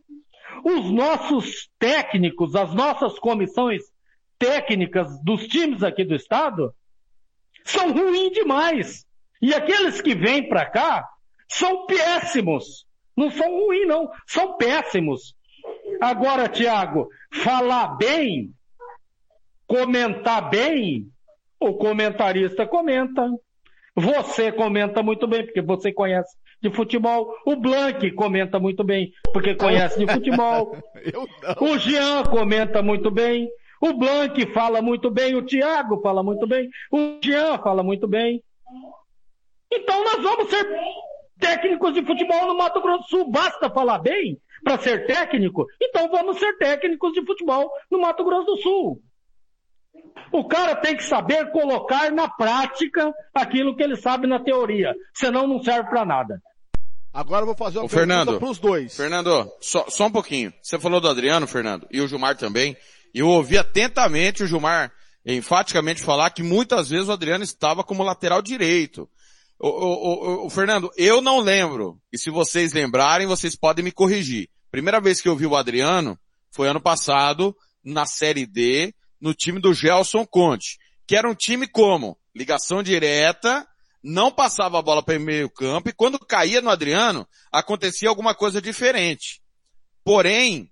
[0.64, 3.82] Os nossos técnicos, as nossas comissões
[4.38, 6.74] técnicas dos times aqui do estado
[7.64, 9.06] são ruins demais.
[9.42, 11.08] E aqueles que vêm para cá
[11.48, 12.86] são péssimos.
[13.18, 14.10] Não são ruins, não.
[14.28, 15.36] São péssimos.
[16.00, 18.54] Agora, Tiago, falar bem,
[19.68, 21.08] comentar bem,
[21.60, 23.30] o comentarista comenta.
[23.96, 27.34] Você comenta muito bem, porque você conhece de futebol.
[27.46, 30.78] O Blank comenta muito bem, porque conhece de futebol.
[31.60, 33.50] O Jean comenta muito bem.
[33.82, 35.36] O Blank fala muito bem.
[35.36, 36.70] O Thiago fala muito bem.
[36.92, 38.44] O Jean fala muito bem.
[39.74, 40.68] Então nós vamos ser
[41.40, 43.32] técnicos de futebol no Mato Grosso do Sul.
[43.32, 45.66] Basta falar bem para ser técnico?
[45.82, 49.02] Então vamos ser técnicos de futebol no Mato Grosso do Sul.
[50.32, 55.48] O cara tem que saber colocar na prática aquilo que ele sabe na teoria, senão
[55.48, 56.42] não serve para nada.
[57.14, 58.96] Agora eu vou fazer uma Ô, Fernando, para os dois.
[58.96, 60.54] Fernando, só, só um pouquinho.
[60.62, 62.76] Você falou do Adriano, Fernando, e o Gilmar também.
[63.14, 64.92] E eu ouvi atentamente o Gilmar
[65.26, 69.10] enfaticamente falar que muitas vezes o Adriano estava como lateral direito.
[69.60, 73.92] O, o, o, o, Fernando, eu não lembro, e se vocês lembrarem, vocês podem me
[73.92, 74.50] corrigir.
[74.72, 76.18] Primeira vez que eu vi o Adriano
[76.50, 81.68] foi ano passado, na Série D, no time do Gelson Conte, que era um time
[81.68, 82.18] como?
[82.36, 83.68] Ligação direta,
[84.04, 88.34] não passava a bola para o meio campo e quando caía no Adriano, acontecia alguma
[88.34, 89.42] coisa diferente.
[90.04, 90.72] Porém,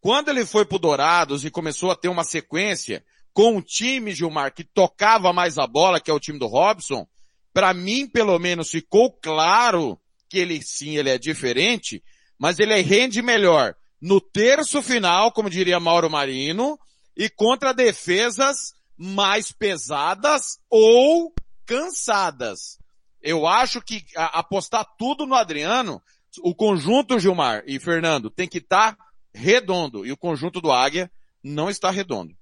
[0.00, 4.52] quando ele foi pro Dourados e começou a ter uma sequência com um time, Gilmar,
[4.54, 7.06] que tocava mais a bola, que é o time do Robson,
[7.52, 12.02] para mim, pelo menos, ficou claro que ele sim, ele é diferente,
[12.38, 16.78] mas ele rende melhor no terço final, como diria Mauro Marino,
[17.16, 18.56] e contra defesas
[18.96, 21.32] mais pesadas ou
[21.72, 22.78] cansadas.
[23.22, 26.02] Eu acho que apostar tudo no Adriano,
[26.42, 31.10] o conjunto Gilmar e Fernando tem que estar tá redondo e o conjunto do Águia
[31.42, 32.34] não está redondo.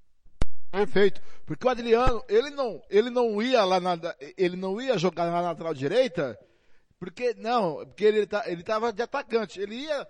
[0.70, 1.20] Perfeito.
[1.44, 3.98] Porque o Adriano, ele não, ele não ia lá na,
[4.36, 6.38] ele não ia jogar na lateral direita,
[6.98, 9.60] porque não, porque ele tá, ele tava de atacante.
[9.60, 10.06] Ele ia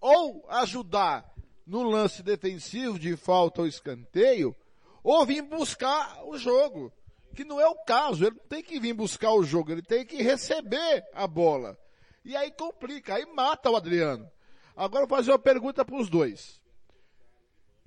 [0.00, 1.24] ou ajudar
[1.66, 4.54] no lance defensivo de falta ou escanteio,
[5.02, 6.92] ou vir buscar o jogo
[7.34, 8.24] que não é o caso.
[8.24, 11.78] Ele não tem que vir buscar o jogo, ele tem que receber a bola.
[12.24, 14.30] E aí complica, aí mata o Adriano.
[14.76, 16.60] Agora eu vou fazer uma pergunta para os dois.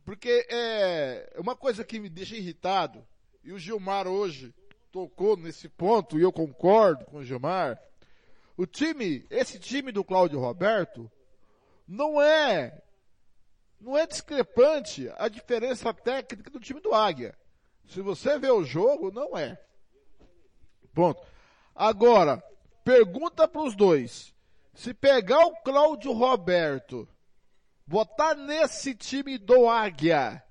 [0.06, 3.06] Porque é uma coisa que me deixa irritado,
[3.44, 4.54] e o Gilmar hoje
[4.92, 7.78] tocou nesse ponto, e eu concordo com o Gilmar.
[8.56, 11.12] O time, esse time do Cláudio Roberto,
[11.88, 12.82] não é,
[13.80, 17.38] não é discrepante a diferença técnica do time do Águia.
[17.88, 19.58] Se você vê o jogo, não é.
[20.94, 21.22] Ponto.
[21.76, 22.44] Agora,
[22.84, 24.34] pergunta para os dois.
[24.74, 27.08] Se pegar o Cláudio Roberto,
[27.86, 30.44] botar nesse time do Águia,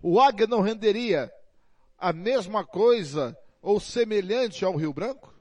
[0.00, 1.30] o Águia não renderia
[1.98, 5.32] a mesma coisa ou semelhante ao Rio Branco?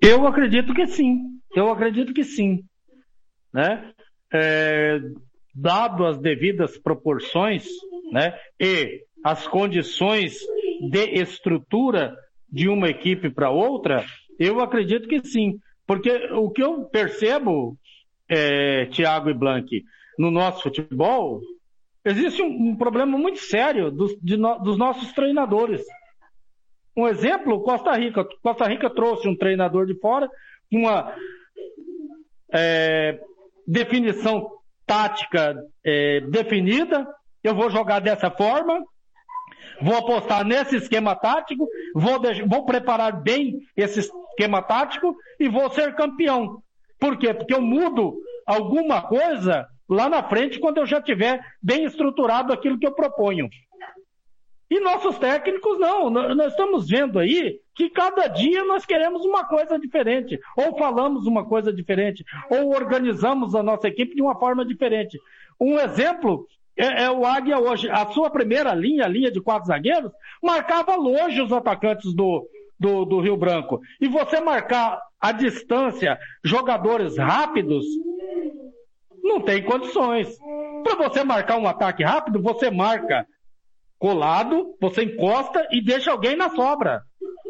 [0.00, 1.40] Eu acredito que sim.
[1.54, 2.62] Eu acredito que sim.
[3.52, 3.94] Né?
[4.32, 4.98] É,
[5.54, 7.66] dado as devidas proporções,
[8.10, 8.36] né?
[8.58, 10.38] E as condições
[10.90, 12.16] de estrutura
[12.50, 14.04] de uma equipe para outra,
[14.38, 15.58] eu acredito que sim.
[15.86, 17.76] Porque o que eu percebo,
[18.28, 19.84] é, e Blank,
[20.18, 21.40] no nosso futebol,
[22.04, 25.82] existe um, um problema muito sério dos, no, dos nossos treinadores.
[26.96, 28.24] Um exemplo, Costa Rica.
[28.42, 30.28] Costa Rica trouxe um treinador de fora,
[30.70, 31.14] uma
[32.52, 33.20] é,
[33.66, 34.48] definição
[34.86, 37.06] tática é, definida,
[37.42, 38.82] eu vou jogar dessa forma,
[39.80, 45.94] vou apostar nesse esquema tático, vou, vou preparar bem esse esquema tático e vou ser
[45.94, 46.62] campeão.
[46.98, 47.34] Por quê?
[47.34, 48.16] Porque eu mudo
[48.46, 53.48] alguma coisa lá na frente quando eu já tiver bem estruturado aquilo que eu proponho.
[54.74, 56.10] E nossos técnicos não.
[56.10, 61.44] Nós estamos vendo aí que cada dia nós queremos uma coisa diferente, ou falamos uma
[61.44, 65.16] coisa diferente, ou organizamos a nossa equipe de uma forma diferente.
[65.60, 67.88] Um exemplo é, é, o Águia hoje.
[67.88, 70.10] A sua primeira linha, a linha de quatro zagueiros,
[70.42, 72.44] marcava longe os atacantes do,
[72.76, 73.80] do, do Rio Branco.
[74.00, 77.84] E você marcar a distância jogadores rápidos,
[79.22, 80.36] não tem condições.
[80.82, 83.24] Para você marcar um ataque rápido, você marca
[84.04, 87.00] colado, você encosta e deixa alguém na sobra.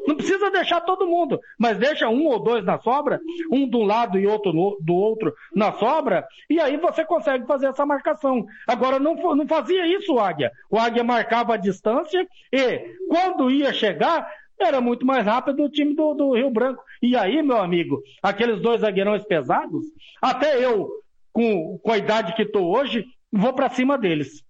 [0.06, 3.18] Não precisa deixar todo mundo, mas deixa um ou dois na sobra,
[3.50, 7.66] um de um lado e outro do outro na sobra, e aí você consegue fazer
[7.66, 8.46] essa marcação.
[8.68, 10.52] Agora, não, não fazia isso o Águia.
[10.70, 14.24] O Águia marcava a distância e, quando ia chegar,
[14.56, 16.84] era muito mais rápido o time do, do Rio Branco.
[17.02, 19.84] E aí, meu amigo, aqueles dois zagueirões pesados,
[20.22, 20.88] até eu,
[21.32, 24.44] com, com a idade que estou hoje, vou para cima deles.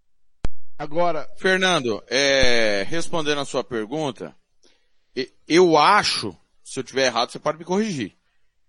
[0.76, 4.34] Agora, Fernando, é, respondendo a sua pergunta,
[5.46, 8.16] eu acho, se eu tiver errado, você pode me corrigir,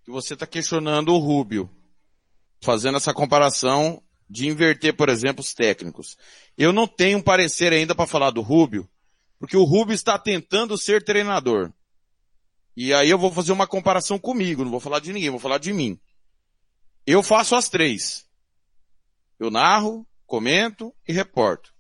[0.04, 1.70] que você está questionando o Rubio,
[2.62, 6.16] fazendo essa comparação de inverter, por exemplo, os técnicos.
[6.58, 8.88] Eu não tenho um parecer ainda para falar do Rubio,
[9.40, 11.72] porque o Rubio está tentando ser treinador.
[12.78, 15.58] E aí eu vou fazer uma comparação comigo, não vou falar de ninguém, vou falar
[15.58, 16.00] de mim.
[17.06, 18.26] Eu faço as três.
[19.40, 21.75] Eu narro, comento e reporto.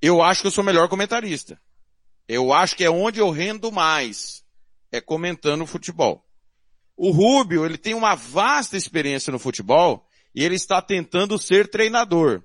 [0.00, 1.60] Eu acho que eu sou melhor comentarista.
[2.28, 4.44] Eu acho que é onde eu rendo mais.
[4.92, 6.24] É comentando futebol.
[6.96, 12.42] O Rubio, ele tem uma vasta experiência no futebol e ele está tentando ser treinador.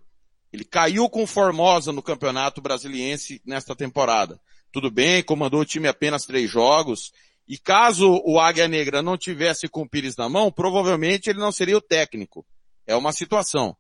[0.52, 4.40] Ele caiu com Formosa no Campeonato Brasiliense nesta temporada.
[4.72, 7.12] Tudo bem, comandou o time apenas três jogos.
[7.48, 11.52] E caso o Águia Negra não tivesse com o Pires na mão, provavelmente ele não
[11.52, 12.46] seria o técnico.
[12.86, 13.76] É uma situação.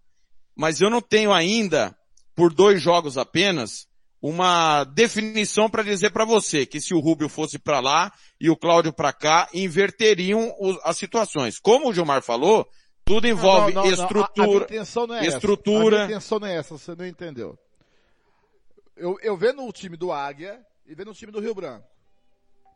[0.55, 1.95] Mas eu não tenho ainda,
[2.35, 3.87] por dois jogos apenas,
[4.21, 8.55] uma definição para dizer para você que se o Rubio fosse para lá e o
[8.55, 11.59] Cláudio para cá, inverteriam as situações.
[11.59, 12.67] Como o Gilmar falou,
[13.03, 14.65] tudo envolve não, não, não, estrutura.
[14.69, 15.95] A, a é estrutura.
[15.95, 16.05] Essa.
[16.05, 17.59] A intenção não é essa, você não entendeu.
[18.95, 21.85] Eu, eu vendo o time do Águia e vendo o time do Rio Branco.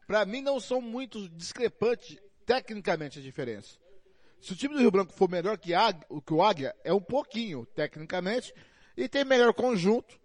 [0.06, 3.80] Para mim não são muito discrepantes tecnicamente as diferenças.
[4.42, 7.02] Se o time do Rio Branco for melhor que, Águia, que o Águia, é um
[7.02, 8.54] pouquinho, tecnicamente,
[8.98, 10.20] e tem melhor conjunto,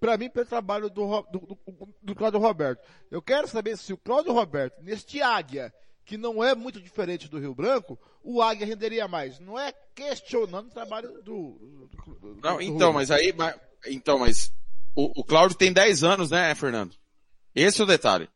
[0.00, 2.84] para mim, pelo trabalho do, do, do, do Cláudio Roberto.
[3.10, 5.72] Eu quero saber se o Cláudio Roberto, neste Águia,
[6.04, 9.38] que não é muito diferente do Rio Branco, o Águia renderia mais.
[9.38, 11.88] Não é questionando o trabalho do.
[12.20, 13.32] do não, então, mas aí.
[13.32, 13.54] Mas,
[13.86, 14.52] então, mas.
[14.94, 16.94] O, o Cláudio tem 10 anos, né, Fernando?
[17.54, 18.28] Esse é o detalhe.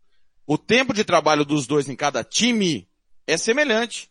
[0.47, 2.89] O tempo de trabalho dos dois em cada time
[3.27, 4.11] é semelhante.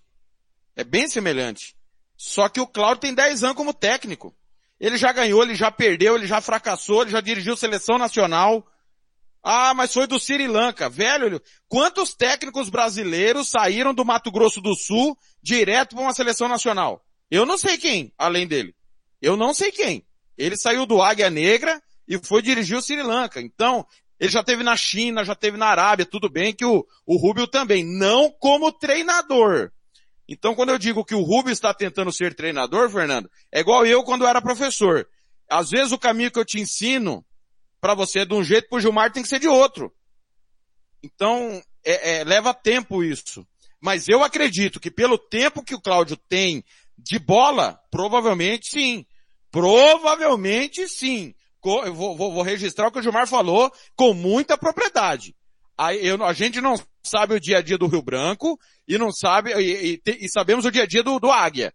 [0.76, 1.76] É bem semelhante.
[2.18, 4.36] Só que o Cláudio tem 10 anos como técnico.
[4.82, 8.66] Ele já ganhou, ele já perdeu, ele já fracassou, ele já dirigiu seleção nacional.
[9.44, 10.90] Ah, mas foi do Sri Lanka.
[10.90, 17.06] Velho, quantos técnicos brasileiros saíram do Mato Grosso do Sul direto para uma seleção nacional?
[17.30, 18.74] Eu não sei quem, além dele.
[19.22, 20.04] Eu não sei quem.
[20.36, 23.40] Ele saiu do Águia Negra e foi dirigir o Sri Lanka.
[23.40, 23.86] Então,
[24.20, 27.46] ele já teve na China, já teve na Arábia, tudo bem que o, o Rubio
[27.46, 27.84] também.
[27.84, 29.72] Não como treinador.
[30.28, 34.04] Então, quando eu digo que o Rubio está tentando ser treinador, Fernando, é igual eu
[34.04, 35.08] quando era professor.
[35.50, 37.26] Às vezes o caminho que eu te ensino
[37.82, 39.92] para você é de um jeito, para o Gilmar tem que ser de outro.
[41.04, 43.46] Então, é, é, leva tempo isso.
[43.82, 46.64] Mas eu acredito que pelo tempo que o Cláudio tem
[46.98, 49.06] de bola, provavelmente sim.
[49.50, 51.34] Provavelmente sim.
[51.64, 55.36] Eu vou, vou, vou registrar o que o Gilmar falou com muita propriedade.
[56.02, 59.52] Eu, a gente não sabe o dia a dia do Rio Branco e não sabe,
[59.54, 61.74] e, e, e sabemos o dia a dia do, do Águia.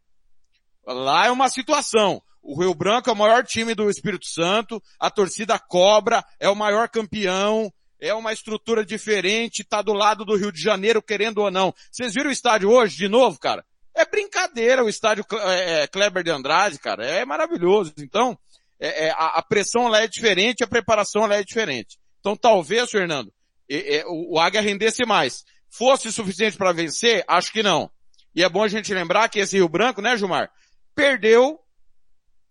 [0.86, 2.22] Lá é uma situação.
[2.42, 6.54] O Rio Branco é o maior time do Espírito Santo, a torcida cobra, é o
[6.54, 11.50] maior campeão, é uma estrutura diferente, tá do lado do Rio de Janeiro, querendo ou
[11.50, 11.74] não.
[11.90, 13.64] Vocês viram o estádio hoje, de novo, cara?
[13.94, 17.04] É brincadeira o estádio é, é, Kleber de Andrade, cara.
[17.04, 17.94] É maravilhoso.
[17.98, 18.38] Então,
[18.78, 21.98] é, é, a, a, pressão lá é diferente, a preparação lá é diferente.
[22.20, 23.32] Então, talvez, Fernando,
[23.68, 25.44] é, o, o Águia rendesse mais.
[25.68, 27.24] Fosse suficiente para vencer?
[27.28, 27.90] Acho que não.
[28.34, 30.50] E é bom a gente lembrar que esse Rio Branco, né, Gilmar?
[30.94, 31.58] Perdeu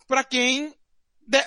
[0.08, 0.74] para quem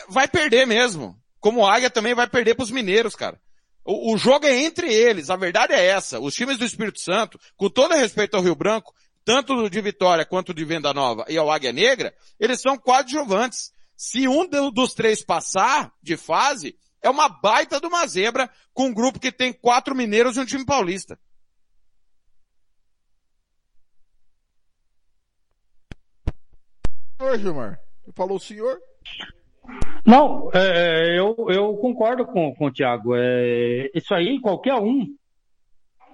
[0.08, 1.16] vai perder mesmo.
[1.40, 3.40] Como o Águia também vai perder para os mineiros, cara.
[3.84, 6.20] O, o, jogo é entre eles, a verdade é essa.
[6.20, 8.92] Os times do Espírito Santo, com todo respeito ao Rio Branco,
[9.24, 13.72] tanto de Vitória quanto de Venda Nova e ao Águia Negra, eles são coadjuvantes.
[13.96, 18.94] Se um dos três passar de fase, é uma baita de uma zebra com um
[18.94, 21.18] grupo que tem quatro mineiros e um time paulista.
[27.18, 27.80] Senhor Gilmar,
[28.14, 28.78] falou o senhor?
[30.06, 33.14] Não, é, é, eu, eu concordo com, com o Thiago.
[33.16, 35.06] É, isso aí, qualquer um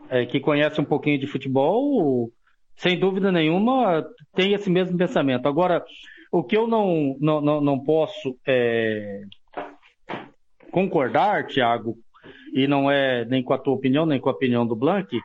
[0.09, 2.32] é, que conhece um pouquinho de futebol,
[2.76, 4.05] sem dúvida nenhuma,
[4.35, 5.47] tem esse mesmo pensamento.
[5.47, 5.85] Agora,
[6.32, 9.22] o que eu não, não, não, não posso é,
[10.74, 11.96] concordar, Thiago,
[12.52, 15.16] e não é nem com a tua opinião, nem com a opinião do Blank,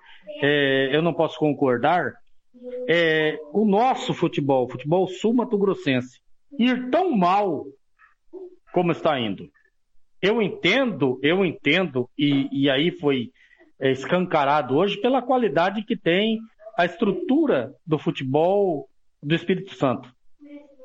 [0.43, 2.13] é, eu não posso concordar,
[2.87, 6.19] é, o nosso futebol, o futebol sul-mato-grossense,
[6.59, 7.65] ir tão mal
[8.71, 9.49] como está indo.
[10.21, 13.31] Eu entendo, eu entendo, e, e aí foi
[13.79, 16.39] é, escancarado hoje pela qualidade que tem
[16.77, 18.87] a estrutura do futebol
[19.21, 20.13] do Espírito Santo.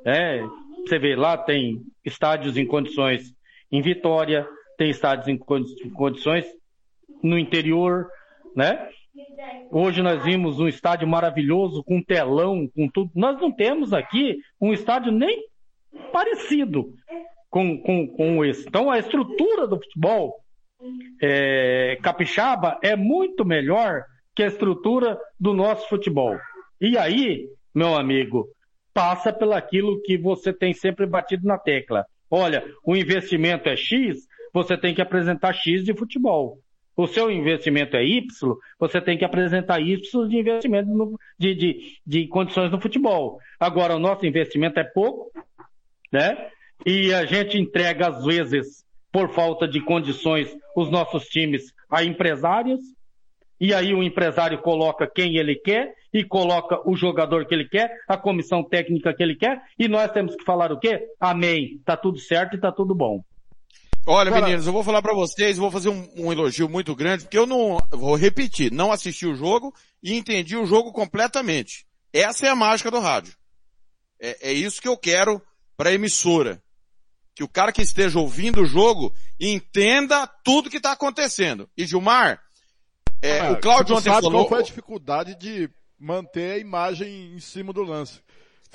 [0.06, 0.42] É,
[0.86, 3.34] você vê lá tem estádios em condições
[3.77, 4.49] em Vitória,
[4.79, 6.47] tem estádios em condições
[7.20, 8.09] no interior,
[8.55, 8.89] né?
[9.68, 13.11] Hoje nós vimos um estádio maravilhoso, com telão, com tudo.
[13.16, 15.43] Nós não temos aqui um estádio nem
[16.12, 16.95] parecido
[17.51, 18.64] com, com, com esse.
[18.68, 20.37] Então a estrutura do futebol
[21.20, 24.05] é, capixaba é muito melhor
[24.37, 26.37] que a estrutura do nosso futebol.
[26.81, 28.47] E aí, meu amigo,
[28.93, 32.07] passa pelaquilo que você tem sempre batido na tecla.
[32.37, 36.59] Olha, o investimento é X, você tem que apresentar X de futebol.
[36.97, 38.26] O seu investimento é Y,
[38.76, 43.39] você tem que apresentar Y de investimento no, de, de, de condições no futebol.
[43.59, 45.30] Agora, o nosso investimento é pouco,
[46.12, 46.49] né?
[46.85, 52.80] E a gente entrega, às vezes, por falta de condições, os nossos times a empresários.
[53.61, 57.90] E aí o empresário coloca quem ele quer e coloca o jogador que ele quer,
[58.08, 61.08] a comissão técnica que ele quer, e nós temos que falar o quê?
[61.18, 61.80] Amém.
[61.84, 63.20] Tá tudo certo e tá tudo bom.
[64.06, 67.38] Olha, meninos, eu vou falar para vocês, vou fazer um, um, elogio muito grande, porque
[67.38, 71.86] eu não, vou repetir, não assisti o jogo e entendi o jogo completamente.
[72.12, 73.34] Essa é a mágica do rádio.
[74.20, 75.42] É, é isso que eu quero
[75.76, 76.62] para a emissora
[77.34, 81.68] que o cara que esteja ouvindo o jogo entenda tudo que está acontecendo.
[81.76, 82.40] E Gilmar,
[83.20, 84.42] é, ah, o Claudio ontem sabe falou...
[84.42, 85.68] qual foi a dificuldade de
[86.05, 88.20] manter a imagem em cima do lance?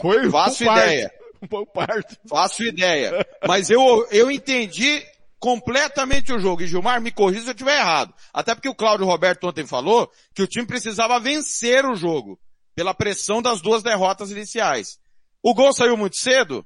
[0.02, 1.12] Foi Faço ideia.
[1.74, 2.18] Parte.
[2.28, 3.26] Faço ideia.
[3.48, 5.06] Mas eu, eu entendi
[5.40, 6.64] completamente o jogo.
[6.64, 8.14] E Gilmar, me corrija se eu estiver errado.
[8.34, 12.40] Até porque o Cláudio Roberto ontem falou que o time precisava vencer o jogo
[12.76, 15.00] pela pressão das duas derrotas iniciais.
[15.42, 16.66] O gol saiu muito cedo?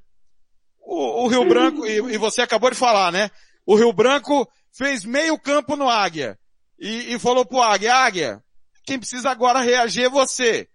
[0.80, 3.30] O, o Rio Branco, e, e, você acabou de falar, né?
[3.64, 6.38] O Rio Branco fez meio campo no Águia.
[6.78, 8.43] E, e falou pro Águia, Águia,
[8.84, 10.68] quem precisa agora reagir é você.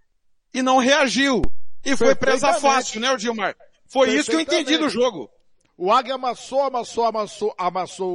[0.54, 1.42] E não reagiu.
[1.86, 3.56] E foi presa fácil, né, o Gilmar?
[3.88, 5.30] Foi isso que eu entendi do jogo.
[5.78, 8.10] O Águia amassou, amassou, amassou, amassou,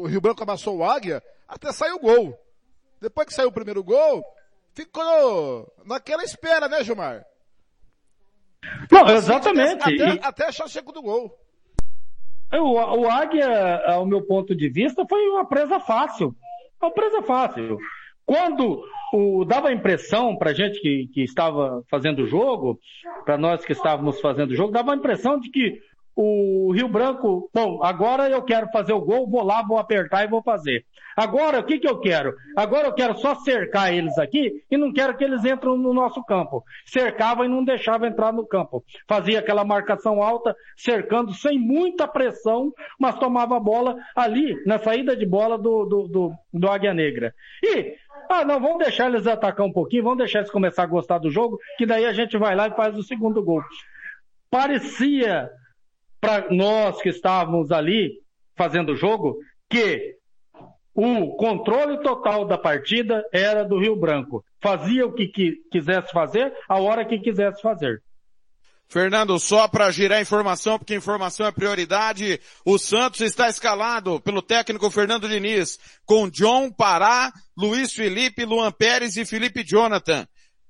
[0.00, 2.38] o Rio Branco amassou o Águia, até saiu o gol.
[3.00, 4.24] Depois que saiu o primeiro gol,
[4.72, 7.24] ficou naquela espera, né, Gilmar?
[8.90, 9.82] Não, exatamente.
[9.82, 10.20] Até, e...
[10.22, 11.38] até achar o segundo gol.
[12.52, 16.34] O, o Águia, ao meu ponto de vista, foi uma presa fácil.
[16.80, 17.78] Uma presa fácil.
[18.26, 22.80] Quando o, dava a impressão para gente que, que estava fazendo o jogo,
[23.24, 25.80] para nós que estávamos fazendo o jogo, dava a impressão de que
[26.16, 30.28] o Rio Branco, bom, agora eu quero fazer o gol, vou lá, vou apertar e
[30.28, 30.84] vou fazer.
[31.16, 32.34] Agora, o que que eu quero?
[32.56, 36.24] Agora eu quero só cercar eles aqui e não quero que eles entrem no nosso
[36.24, 36.64] campo.
[36.86, 38.84] Cercava e não deixava entrar no campo.
[39.08, 45.16] Fazia aquela marcação alta, cercando sem muita pressão, mas tomava a bola ali, na saída
[45.16, 47.34] de bola do, do, do, do Águia Negra.
[47.62, 47.94] E,
[48.30, 51.30] ah, não, vamos deixar eles atacar um pouquinho, vamos deixar eles começar a gostar do
[51.30, 53.62] jogo, que daí a gente vai lá e faz o segundo gol.
[54.50, 55.50] Parecia
[56.24, 58.12] para nós que estávamos ali
[58.56, 60.16] fazendo o jogo que
[60.94, 64.42] o controle total da partida era do Rio Branco.
[64.62, 65.28] Fazia o que,
[65.70, 68.02] quisesse fazer, a hora que quisesse fazer.
[68.88, 74.90] Fernando, só para girar informação, porque informação é prioridade, o Santos está escalado pelo técnico
[74.90, 80.26] Fernando Diniz, com John Pará, Luiz Felipe, Luan Pérez e Felipe Jonathan.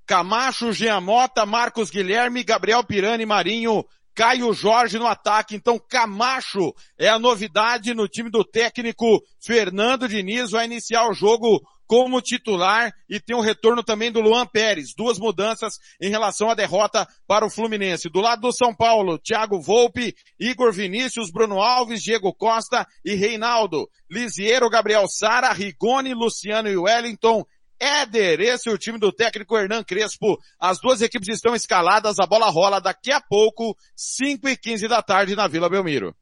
[0.07, 3.85] Camacho, Giamota, Marcos Guilherme, Gabriel Pirani, Marinho,
[4.15, 5.57] Caio Jorge no ataque.
[5.57, 10.51] Então Camacho é a novidade no time do técnico Fernando Diniz.
[10.51, 14.95] Vai iniciar o jogo como titular e tem o retorno também do Luan Pérez.
[14.97, 18.09] Duas mudanças em relação à derrota para o Fluminense.
[18.09, 23.89] Do lado do São Paulo, Thiago Volpe, Igor Vinícius, Bruno Alves, Diego Costa e Reinaldo.
[24.11, 27.45] Lisiero, Gabriel Sara, Rigoni, Luciano e Wellington.
[27.85, 30.39] Éder, esse é o time do técnico Hernan Crespo.
[30.59, 35.03] As duas equipes estão escaladas, a bola rola daqui a pouco, 5 e 15 da
[35.03, 36.15] tarde na Vila Belmiro.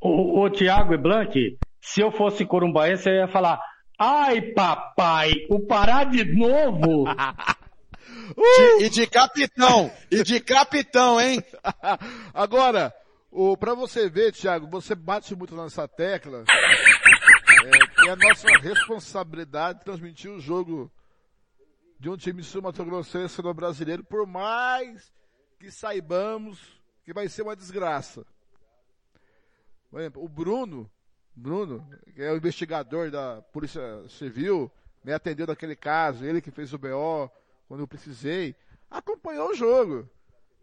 [0.00, 1.32] O, o Thiago e Blanc,
[1.80, 3.58] se eu fosse corumbaense, eu ia falar,
[3.98, 7.04] ai papai, o Pará de novo.
[7.04, 7.14] uh!
[8.78, 11.42] de, e de capitão, e de capitão, hein?
[12.34, 12.92] Agora,
[13.32, 16.44] O, pra você ver, Thiago, você bate muito nessa tecla,
[18.06, 20.90] é, a nossa responsabilidade transmitir o jogo
[21.98, 25.12] de um time sul-mato-grossense no brasileiro, por mais
[25.58, 28.24] que saibamos que vai ser uma desgraça.
[29.90, 30.90] Por exemplo, o Bruno,
[31.34, 34.70] Bruno, que é o investigador da Polícia Civil,
[35.04, 37.30] me atendeu naquele caso, ele que fez o BO
[37.68, 38.54] quando eu precisei,
[38.90, 40.08] acompanhou o jogo.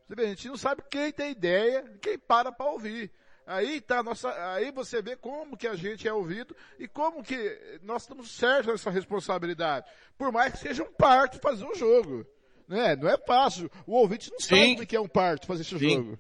[0.10, 3.12] A gente não sabe quem tem ideia, quem para para ouvir.
[3.48, 7.80] Aí tá nossa, aí você vê como que a gente é ouvido e como que
[7.82, 9.86] nós estamos certos nessa responsabilidade.
[10.18, 12.26] Por mais que seja um parto fazer um jogo.
[12.68, 12.98] Né?
[12.98, 13.72] Não é fácil.
[13.86, 14.72] O ouvinte não Sim.
[14.72, 15.96] sabe o que é um parto fazer esse Sim.
[15.96, 16.20] jogo.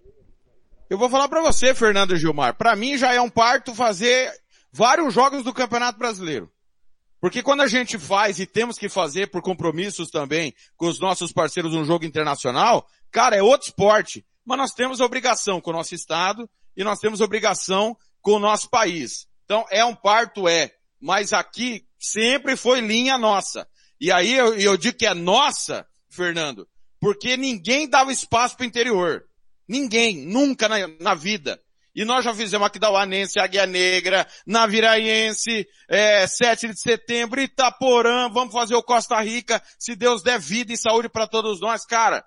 [0.89, 2.55] Eu vou falar para você, Fernando Gilmar.
[2.55, 4.31] Para mim já é um parto fazer
[4.71, 6.49] vários jogos do Campeonato Brasileiro.
[7.19, 11.33] Porque quando a gente faz e temos que fazer por compromissos também com os nossos
[11.33, 14.25] parceiros um jogo internacional, cara, é outro esporte.
[14.45, 18.69] Mas nós temos obrigação com o nosso Estado e nós temos obrigação com o nosso
[18.69, 19.27] país.
[19.43, 20.71] Então é um parto, é.
[21.01, 23.67] Mas aqui sempre foi linha nossa.
[23.99, 26.67] E aí eu, eu digo que é nossa, Fernando,
[26.99, 29.23] porque ninguém dava espaço para o interior.
[29.67, 31.59] Ninguém, nunca na, na vida.
[31.95, 38.29] E nós já fizemos aqui da Uanense, Águia Negra, Naviraense, é, 7 de setembro, Itaporã,
[38.29, 41.87] vamos fazer o Costa Rica, se Deus der vida e saúde para todos nós.
[41.87, 42.23] Cara,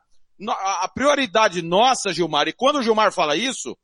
[0.49, 3.79] a prioridade nossa, Gilmar, e quando o Gilmar fala isso,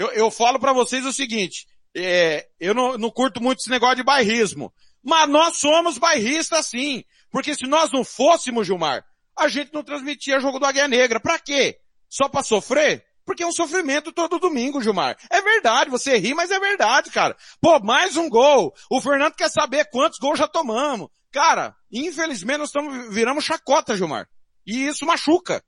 [0.00, 3.96] eu, eu falo para vocês o seguinte, é, eu não, não curto muito esse negócio
[3.96, 4.72] de bairrismo,
[5.02, 9.04] mas nós somos bairristas sim, porque se nós não fôssemos, Gilmar,
[9.36, 11.20] a gente não transmitia jogo do Águia Negra.
[11.20, 11.78] Pra quê?
[12.08, 13.04] Só pra sofrer?
[13.26, 15.18] Porque é um sofrimento todo domingo, Gilmar.
[15.30, 17.36] É verdade, você ri, mas é verdade, cara.
[17.60, 18.72] Pô, mais um gol.
[18.90, 21.10] O Fernando quer saber quantos gols já tomamos.
[21.30, 24.26] Cara, infelizmente nós estamos, viramos chacota, Gilmar.
[24.66, 25.62] E isso machuca.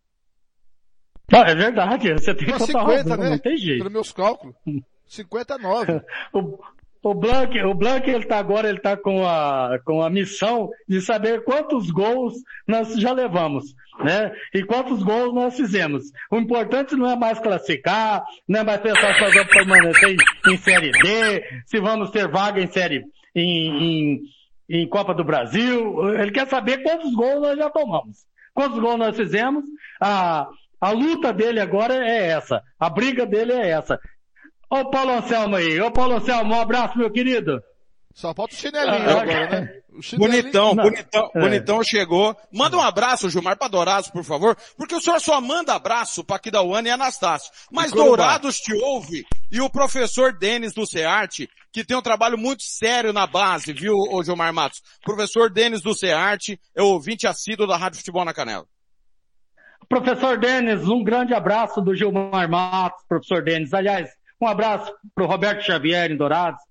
[1.33, 3.31] Não, é verdade, você tem total 50, razão, né?
[3.31, 3.79] não tem jeito.
[3.79, 4.55] Pelos meus cálculos.
[5.07, 6.03] 59.
[6.33, 6.59] o,
[7.03, 11.01] o Blank, o Blank ele tá agora, ele tá com a, com a missão de
[11.01, 12.35] saber quantos gols
[12.69, 13.75] nós já levamos,
[14.05, 14.31] né?
[14.55, 16.05] E quantos gols nós fizemos.
[16.31, 20.53] O importante não é mais classificar, não é mais pensar se nós vamos permanecer em,
[20.53, 23.05] em Série D, se vamos ter vaga em Série,
[23.35, 24.23] em, em,
[24.69, 26.15] em Copa do Brasil.
[26.15, 28.19] Ele quer saber quantos gols nós já tomamos.
[28.55, 29.65] Quantos gols nós fizemos,
[30.01, 30.47] a,
[30.83, 32.61] a luta dele agora é essa.
[32.77, 34.01] A briga dele é essa.
[34.69, 35.81] Ô o Paulo Anselmo aí.
[35.81, 37.63] Ô Paulo Anselmo, um abraço, meu querido.
[38.13, 39.83] Só falta o chinelinho ah, agora, né?
[40.01, 40.43] Chinelinho...
[40.43, 40.83] Bonitão, Não.
[40.83, 41.41] bonitão, é.
[41.41, 42.37] bonitão chegou.
[42.53, 46.41] Manda um abraço, Gilmar, para Dourados, por favor, porque o senhor só manda abraço para
[46.41, 47.53] Kidawane e Anastácio.
[47.71, 52.65] Mas Dourados te ouve e o professor Denis do CEARTE, que tem um trabalho muito
[52.65, 54.83] sério na base, viu, ô Gilmar Matos?
[55.05, 58.67] Professor Denis do CEARTE é o ouvinte assíduo da Rádio Futebol na Canela.
[59.93, 63.75] Professor Denis, um grande abraço do Gilmar Matos, professor Denis.
[63.75, 64.09] Aliás,
[64.41, 66.63] um abraço para o Roberto Xavier em Dourados,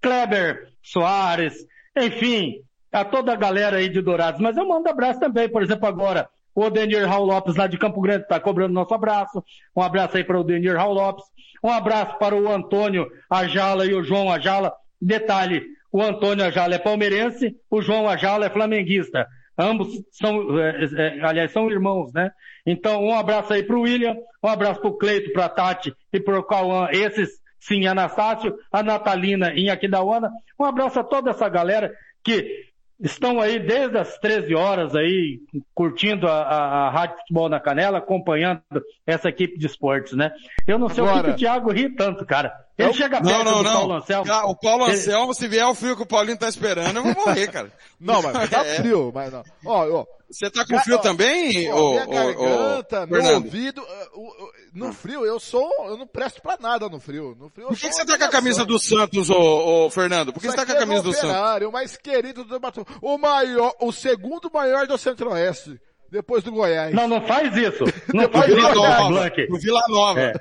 [0.00, 1.52] Kleber Soares,
[1.94, 2.54] enfim,
[2.90, 4.40] a toda a galera aí de Dourados.
[4.40, 8.00] Mas eu mando abraço também, por exemplo, agora, o Odenir Raul Lopes lá de Campo
[8.00, 9.44] Grande está cobrando nosso abraço.
[9.76, 11.26] Um abraço aí para o Odenir Raul Lopes.
[11.62, 14.72] Um abraço para o Antônio Ajala e o João Ajala.
[14.98, 19.28] Detalhe, o Antônio Ajala é palmeirense, o João Ajala é flamenguista.
[19.60, 22.30] Ambos são, é, é, aliás, são irmãos, né?
[22.64, 26.88] Então, um abraço aí pro William, um abraço pro Cleito, pra Tati e pro Cauã,
[26.90, 30.30] esses sim, Anastácio, a Natalina em Aquidauana.
[30.58, 31.92] Um abraço a toda essa galera
[32.24, 35.40] que estão aí desde as 13 horas aí,
[35.74, 38.62] curtindo a, a, a Rádio Futebol na Canela, acompanhando
[39.06, 40.32] essa equipe de esportes, né?
[40.66, 42.52] Eu não sei Agora, o que, o Thiago ri tanto, cara.
[42.84, 43.72] Ele chega perto não, não, do não.
[43.72, 44.32] Paulo Anselmo.
[44.46, 45.34] O Paulo Anselmo, ele...
[45.34, 47.72] se vier o frio que o Paulinho tá esperando, eu vou morrer, cara.
[48.00, 48.76] não, mas tá é.
[48.76, 49.42] frio, mas não.
[49.64, 50.06] Ó, ó.
[50.30, 53.44] Você tá com frio ó, também, ó, minha garganta, meu Fernando.
[53.46, 57.36] ouvido, uh, no frio eu sou, eu não presto pra nada no frio.
[57.36, 60.32] No frio Por que, que você tá com a camisa do Santos, ô, ô Fernando?
[60.32, 61.68] Por que Isso você tá com a é camisa é do Santos?
[61.68, 62.84] O mais querido do Batom.
[63.02, 66.94] O maior, o segundo maior do Centro-Oeste depois do Goiás.
[66.94, 67.84] Não, não faz isso.
[68.12, 70.20] Não faz Vila isso, Nova, No Vila Nova.
[70.20, 70.32] É.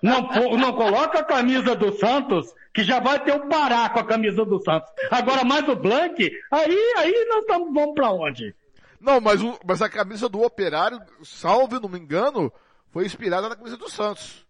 [0.00, 0.22] Não,
[0.56, 4.44] não coloca a camisa do Santos, que já vai ter o Pará com a camisa
[4.44, 4.88] do Santos.
[5.10, 8.54] Agora mais o Blank, aí, aí nós tamo, vamos pra onde?
[9.00, 12.52] Não, mas, o, mas a camisa do Operário, salve não me engano,
[12.92, 14.46] foi inspirada na camisa do Santos.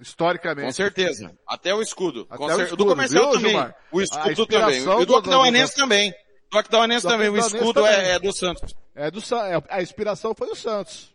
[0.00, 0.66] Historicamente.
[0.66, 1.32] Com certeza.
[1.46, 2.26] Até o escudo.
[2.30, 3.50] Até o escudo, do comercial viu, também.
[3.50, 3.76] Gilmar?
[3.92, 4.80] O escudo também.
[4.80, 6.14] E do Aquidauanense também.
[6.50, 7.28] Do Aquidauanense também.
[7.28, 8.74] O escudo é, é, do Santos.
[8.94, 11.14] É do é, A inspiração foi do Santos.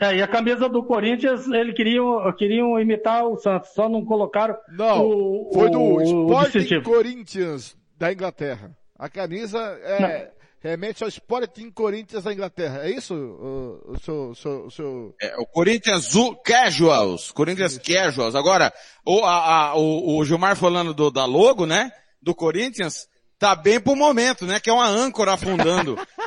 [0.00, 4.56] É, e a camisa do Corinthians, eles queriam, queriam imitar o Santos, só não colocaram
[4.70, 8.74] Não, o, foi do o, Sporting o Corinthians da Inglaterra.
[8.98, 10.30] A camisa é,
[10.60, 12.86] remete ao Sporting Corinthians da Inglaterra.
[12.86, 15.14] É isso, o, o seu, seu, o seu...
[15.20, 17.30] É, o Corinthians Casuals.
[17.30, 17.82] Corinthians isso.
[17.82, 18.34] Casuals.
[18.34, 18.72] Agora,
[19.04, 21.92] o, a, a, o, o Gilmar falando do, da logo, né?
[22.22, 23.06] Do Corinthians,
[23.38, 24.60] tá bem pro momento, né?
[24.60, 25.98] Que é uma âncora afundando.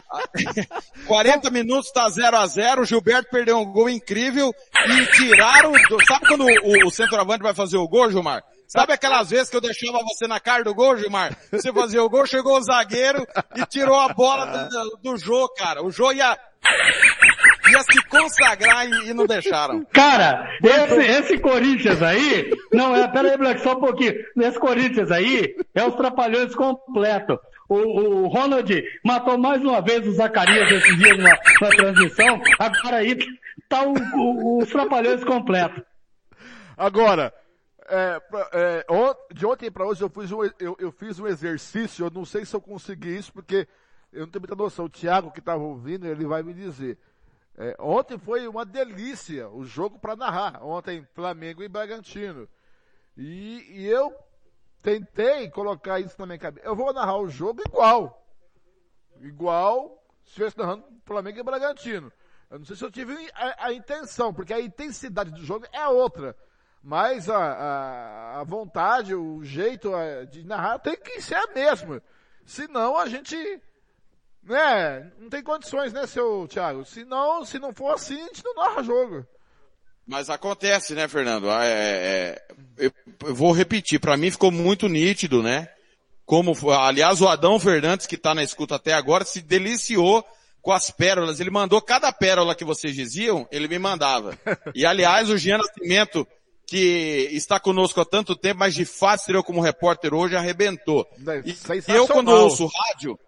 [1.08, 4.54] 40 minutos tá 0 a 0 o Gilberto perdeu um gol incrível
[4.88, 5.74] e tiraram,
[6.08, 8.44] sabe quando o, o centroavante vai fazer o gol, Gilmar?
[8.68, 11.38] Sabe aquelas vezes que eu deixava você na cara do gol, Gilmar?
[11.52, 15.84] Você fazia o gol, chegou o zagueiro e tirou a bola do, do Jô, cara.
[15.84, 16.36] O Jô ia,
[17.70, 19.86] ia se consagrar e, e não deixaram.
[19.94, 24.16] Cara, esse, esse Corinthians aí, não é, pera aí, Black, só um pouquinho.
[24.42, 27.38] Esse Corinthians aí é os trapalhões completo.
[27.74, 28.72] O, o Ronald
[29.04, 33.18] matou mais uma vez o Zacarias esse dia na, na transmissão, agora aí
[33.68, 35.84] tá o, o, os trapalhões completo.
[36.78, 37.34] Agora,
[37.90, 38.22] é,
[38.54, 38.86] é,
[39.34, 42.46] de ontem para hoje eu fiz, um, eu, eu, fiz um exercício, eu não sei
[42.46, 43.68] se eu consegui isso, porque
[44.12, 44.86] eu não tenho muita noção.
[44.86, 46.98] O Thiago que estava ouvindo, ele vai me dizer.
[47.58, 50.64] É, ontem foi uma delícia o jogo para narrar.
[50.64, 52.48] Ontem Flamengo e Bragantino.
[53.18, 54.14] E, e, eu
[54.84, 56.68] tentei colocar isso na minha cabeça.
[56.68, 58.22] Eu vou narrar o jogo igual.
[59.22, 62.12] Igual se estivesse narrando Flamengo e Bragantino.
[62.52, 65.88] Eu não sei se eu tive a, a intenção, porque a intensidade do jogo é
[65.88, 66.36] outra.
[66.84, 69.90] Mas a, a, a vontade, o jeito
[70.30, 72.04] de narrar tem que ser a mesma.
[72.46, 73.36] Senão a gente,
[74.44, 76.84] né, não tem condições, né, seu Thiago?
[76.84, 79.26] Senão, se não for assim, a gente não narra jogo.
[80.06, 81.50] Mas acontece, né, Fernando?
[81.50, 82.42] É, é,
[82.78, 82.92] eu,
[83.26, 85.70] eu, vou repetir, para mim ficou muito nítido, né?
[86.26, 90.26] Como, aliás, o Adão Fernandes, que está na escuta até agora, se deliciou
[90.62, 91.40] com as pérolas.
[91.40, 94.38] Ele mandou cada pérola que vocês diziam, ele me mandava.
[94.74, 96.26] E aliás, o Jean Nascimento,
[96.66, 101.06] que está conosco há tanto tempo, mas de fato estreou como repórter hoje, arrebentou.
[101.46, 103.20] E eu, quando ouço rádio,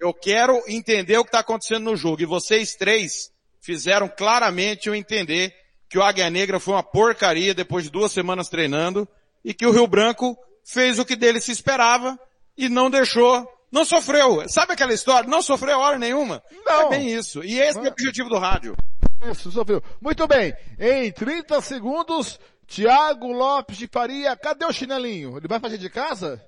[0.00, 2.22] eu quero entender o que está acontecendo no jogo.
[2.22, 5.54] E vocês três fizeram claramente eu entender
[5.90, 9.08] que o Águia Negra foi uma porcaria depois de duas semanas treinando
[9.44, 12.16] e que o Rio Branco fez o que dele se esperava
[12.56, 14.48] e não deixou, não sofreu.
[14.48, 15.28] Sabe aquela história?
[15.28, 16.40] Não sofreu hora nenhuma.
[16.64, 16.86] Não.
[16.86, 17.42] É bem isso.
[17.42, 18.76] E esse é o objetivo do rádio.
[19.32, 19.82] Isso, sofreu.
[20.00, 20.54] Muito bem.
[20.78, 22.38] Em 30 segundos,
[22.68, 25.36] Tiago Lopes de Faria, cadê o chinelinho?
[25.36, 26.40] Ele vai fazer de casa?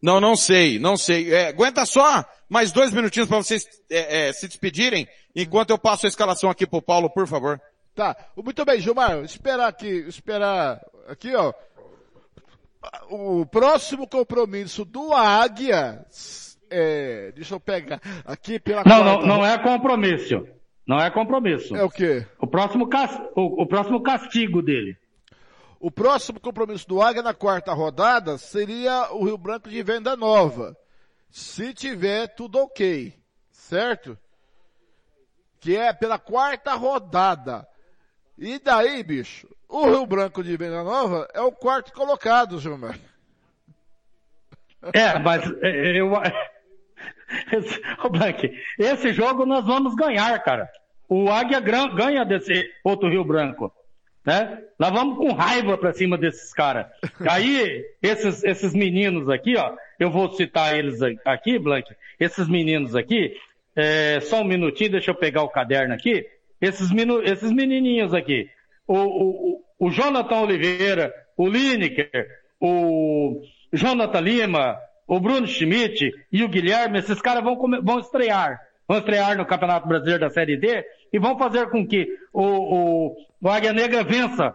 [0.00, 1.34] Não, não sei, não sei.
[1.34, 6.06] É, aguenta só mais dois minutinhos para vocês é, é, se despedirem, enquanto eu passo
[6.06, 7.60] a escalação aqui pro Paulo, por favor.
[7.98, 11.52] Tá, muito bem, Gilmar, esperar aqui, esperar aqui, ó.
[13.10, 16.06] O próximo compromisso do Águia,
[16.70, 19.26] é, deixa eu pegar aqui pela Não, quarta...
[19.26, 20.46] não, não é compromisso.
[20.86, 21.74] Não é compromisso.
[21.74, 22.24] É o quê?
[22.40, 22.88] O próximo,
[23.34, 24.96] o, o próximo castigo dele.
[25.80, 30.76] O próximo compromisso do Águia na quarta rodada seria o Rio Branco de Venda Nova.
[31.28, 33.12] Se tiver tudo ok.
[33.50, 34.16] Certo?
[35.58, 37.66] Que é pela quarta rodada.
[38.38, 42.98] E daí, bicho, o Rio Branco de Venda Nova é o quarto colocado, Gilmar.
[44.92, 46.12] É, mas é, eu,
[48.04, 50.70] oh, Blank, esse jogo nós vamos ganhar, cara.
[51.08, 53.72] O Águia ganha desse outro Rio Branco.
[54.24, 54.62] Né?
[54.78, 56.86] Nós vamos com raiva pra cima desses caras.
[57.28, 61.92] Aí, esses, esses meninos aqui, ó, eu vou citar eles aqui, Blank.
[62.20, 63.36] Esses meninos aqui,
[63.74, 66.26] é, só um minutinho, deixa eu pegar o caderno aqui.
[66.60, 66.90] Esses,
[67.24, 68.48] esses menininhos aqui.
[68.86, 72.26] O, o, o Jonathan Oliveira, o Lineker,
[72.60, 73.40] o
[73.72, 78.60] Jonathan Lima, o Bruno Schmidt e o Guilherme, esses caras vão, vão estrear.
[78.86, 83.16] Vão estrear no Campeonato Brasileiro da Série D e vão fazer com que o, o,
[83.40, 84.54] o Águia Negra vença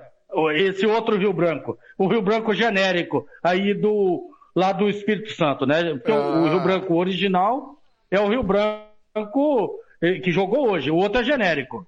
[0.56, 1.78] esse outro Rio Branco.
[1.98, 5.94] O Rio Branco genérico, aí do, lá do Espírito Santo, né?
[5.94, 6.16] Porque ah.
[6.16, 7.78] o, o Rio Branco original
[8.10, 11.86] é o Rio Branco eh, que jogou hoje, o outro é genérico.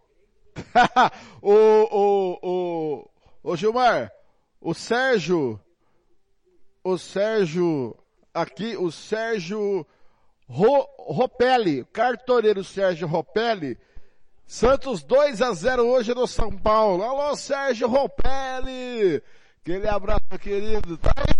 [1.41, 3.09] o, o, o,
[3.43, 4.11] o Gilmar,
[4.61, 5.59] o Sérgio,
[6.83, 7.97] o Sérgio
[8.35, 9.87] aqui o Sérgio
[10.47, 13.77] Ro, Ropelli, cartoreiro Sérgio Ropelli.
[14.45, 17.01] Santos 2 a 0 hoje no São Paulo.
[17.01, 19.23] Alô, Sérgio Ropelli!
[19.61, 20.97] Aquele abraço, querido.
[20.99, 21.33] Tá aí,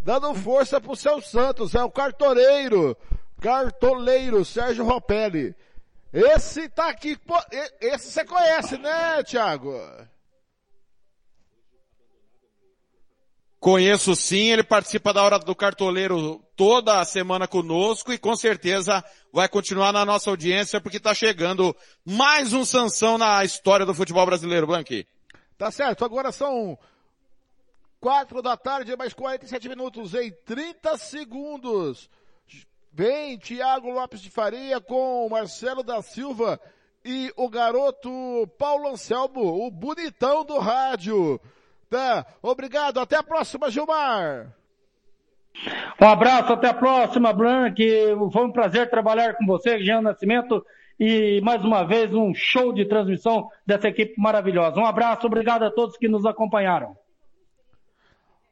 [0.00, 1.74] dando força pro seu Santos.
[1.74, 2.96] É o cartoreiro.
[3.40, 5.56] Cartoleiro Sérgio Ropelli.
[6.14, 7.18] Esse tá aqui,
[7.80, 9.74] esse você conhece, né, Thiago?
[13.58, 19.02] Conheço sim, ele participa da Hora do Cartoleiro toda a semana conosco e com certeza
[19.32, 24.24] vai continuar na nossa audiência porque está chegando mais um sanção na história do futebol
[24.24, 25.08] brasileiro, Blanqui.
[25.58, 26.78] Tá certo, agora são
[27.98, 32.08] quatro da tarde, mais 47 minutos em 30 segundos.
[32.96, 36.60] Vem Tiago Lopes de Faria com Marcelo da Silva
[37.04, 38.08] e o garoto
[38.56, 41.40] Paulo Anselmo, o bonitão do rádio.
[41.90, 44.54] Tá, obrigado, até a próxima, Gilmar.
[46.00, 47.76] Um abraço, até a próxima, Blanc.
[48.32, 50.64] Foi um prazer trabalhar com você, Jean Nascimento.
[50.98, 54.78] E mais uma vez um show de transmissão dessa equipe maravilhosa.
[54.78, 56.96] Um abraço, obrigado a todos que nos acompanharam.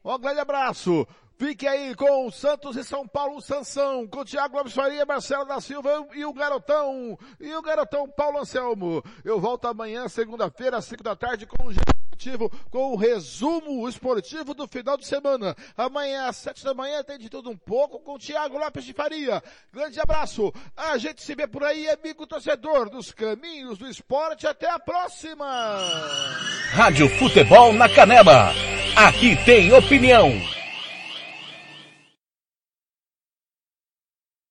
[0.03, 1.07] Um grande abraço.
[1.43, 5.43] Fique aí com o Santos e São Paulo Sansão, com o Thiago Lopes Faria, Marcelo
[5.43, 9.03] da Silva e o Garotão, e o Garotão Paulo Anselmo.
[9.25, 14.53] Eu volto amanhã, segunda-feira, às 5 da tarde, com o esportivo, com o resumo esportivo
[14.53, 15.53] do final de semana.
[15.75, 18.93] Amanhã, às 7 da manhã, tem de tudo um pouco com o Thiago Lopes de
[18.93, 19.43] Faria.
[19.73, 20.49] Grande abraço.
[20.77, 24.47] A gente se vê por aí, amigo torcedor dos caminhos do esporte.
[24.47, 25.45] Até a próxima.
[26.71, 28.53] Rádio Futebol na Canela.
[28.95, 30.62] Aqui tem opinião.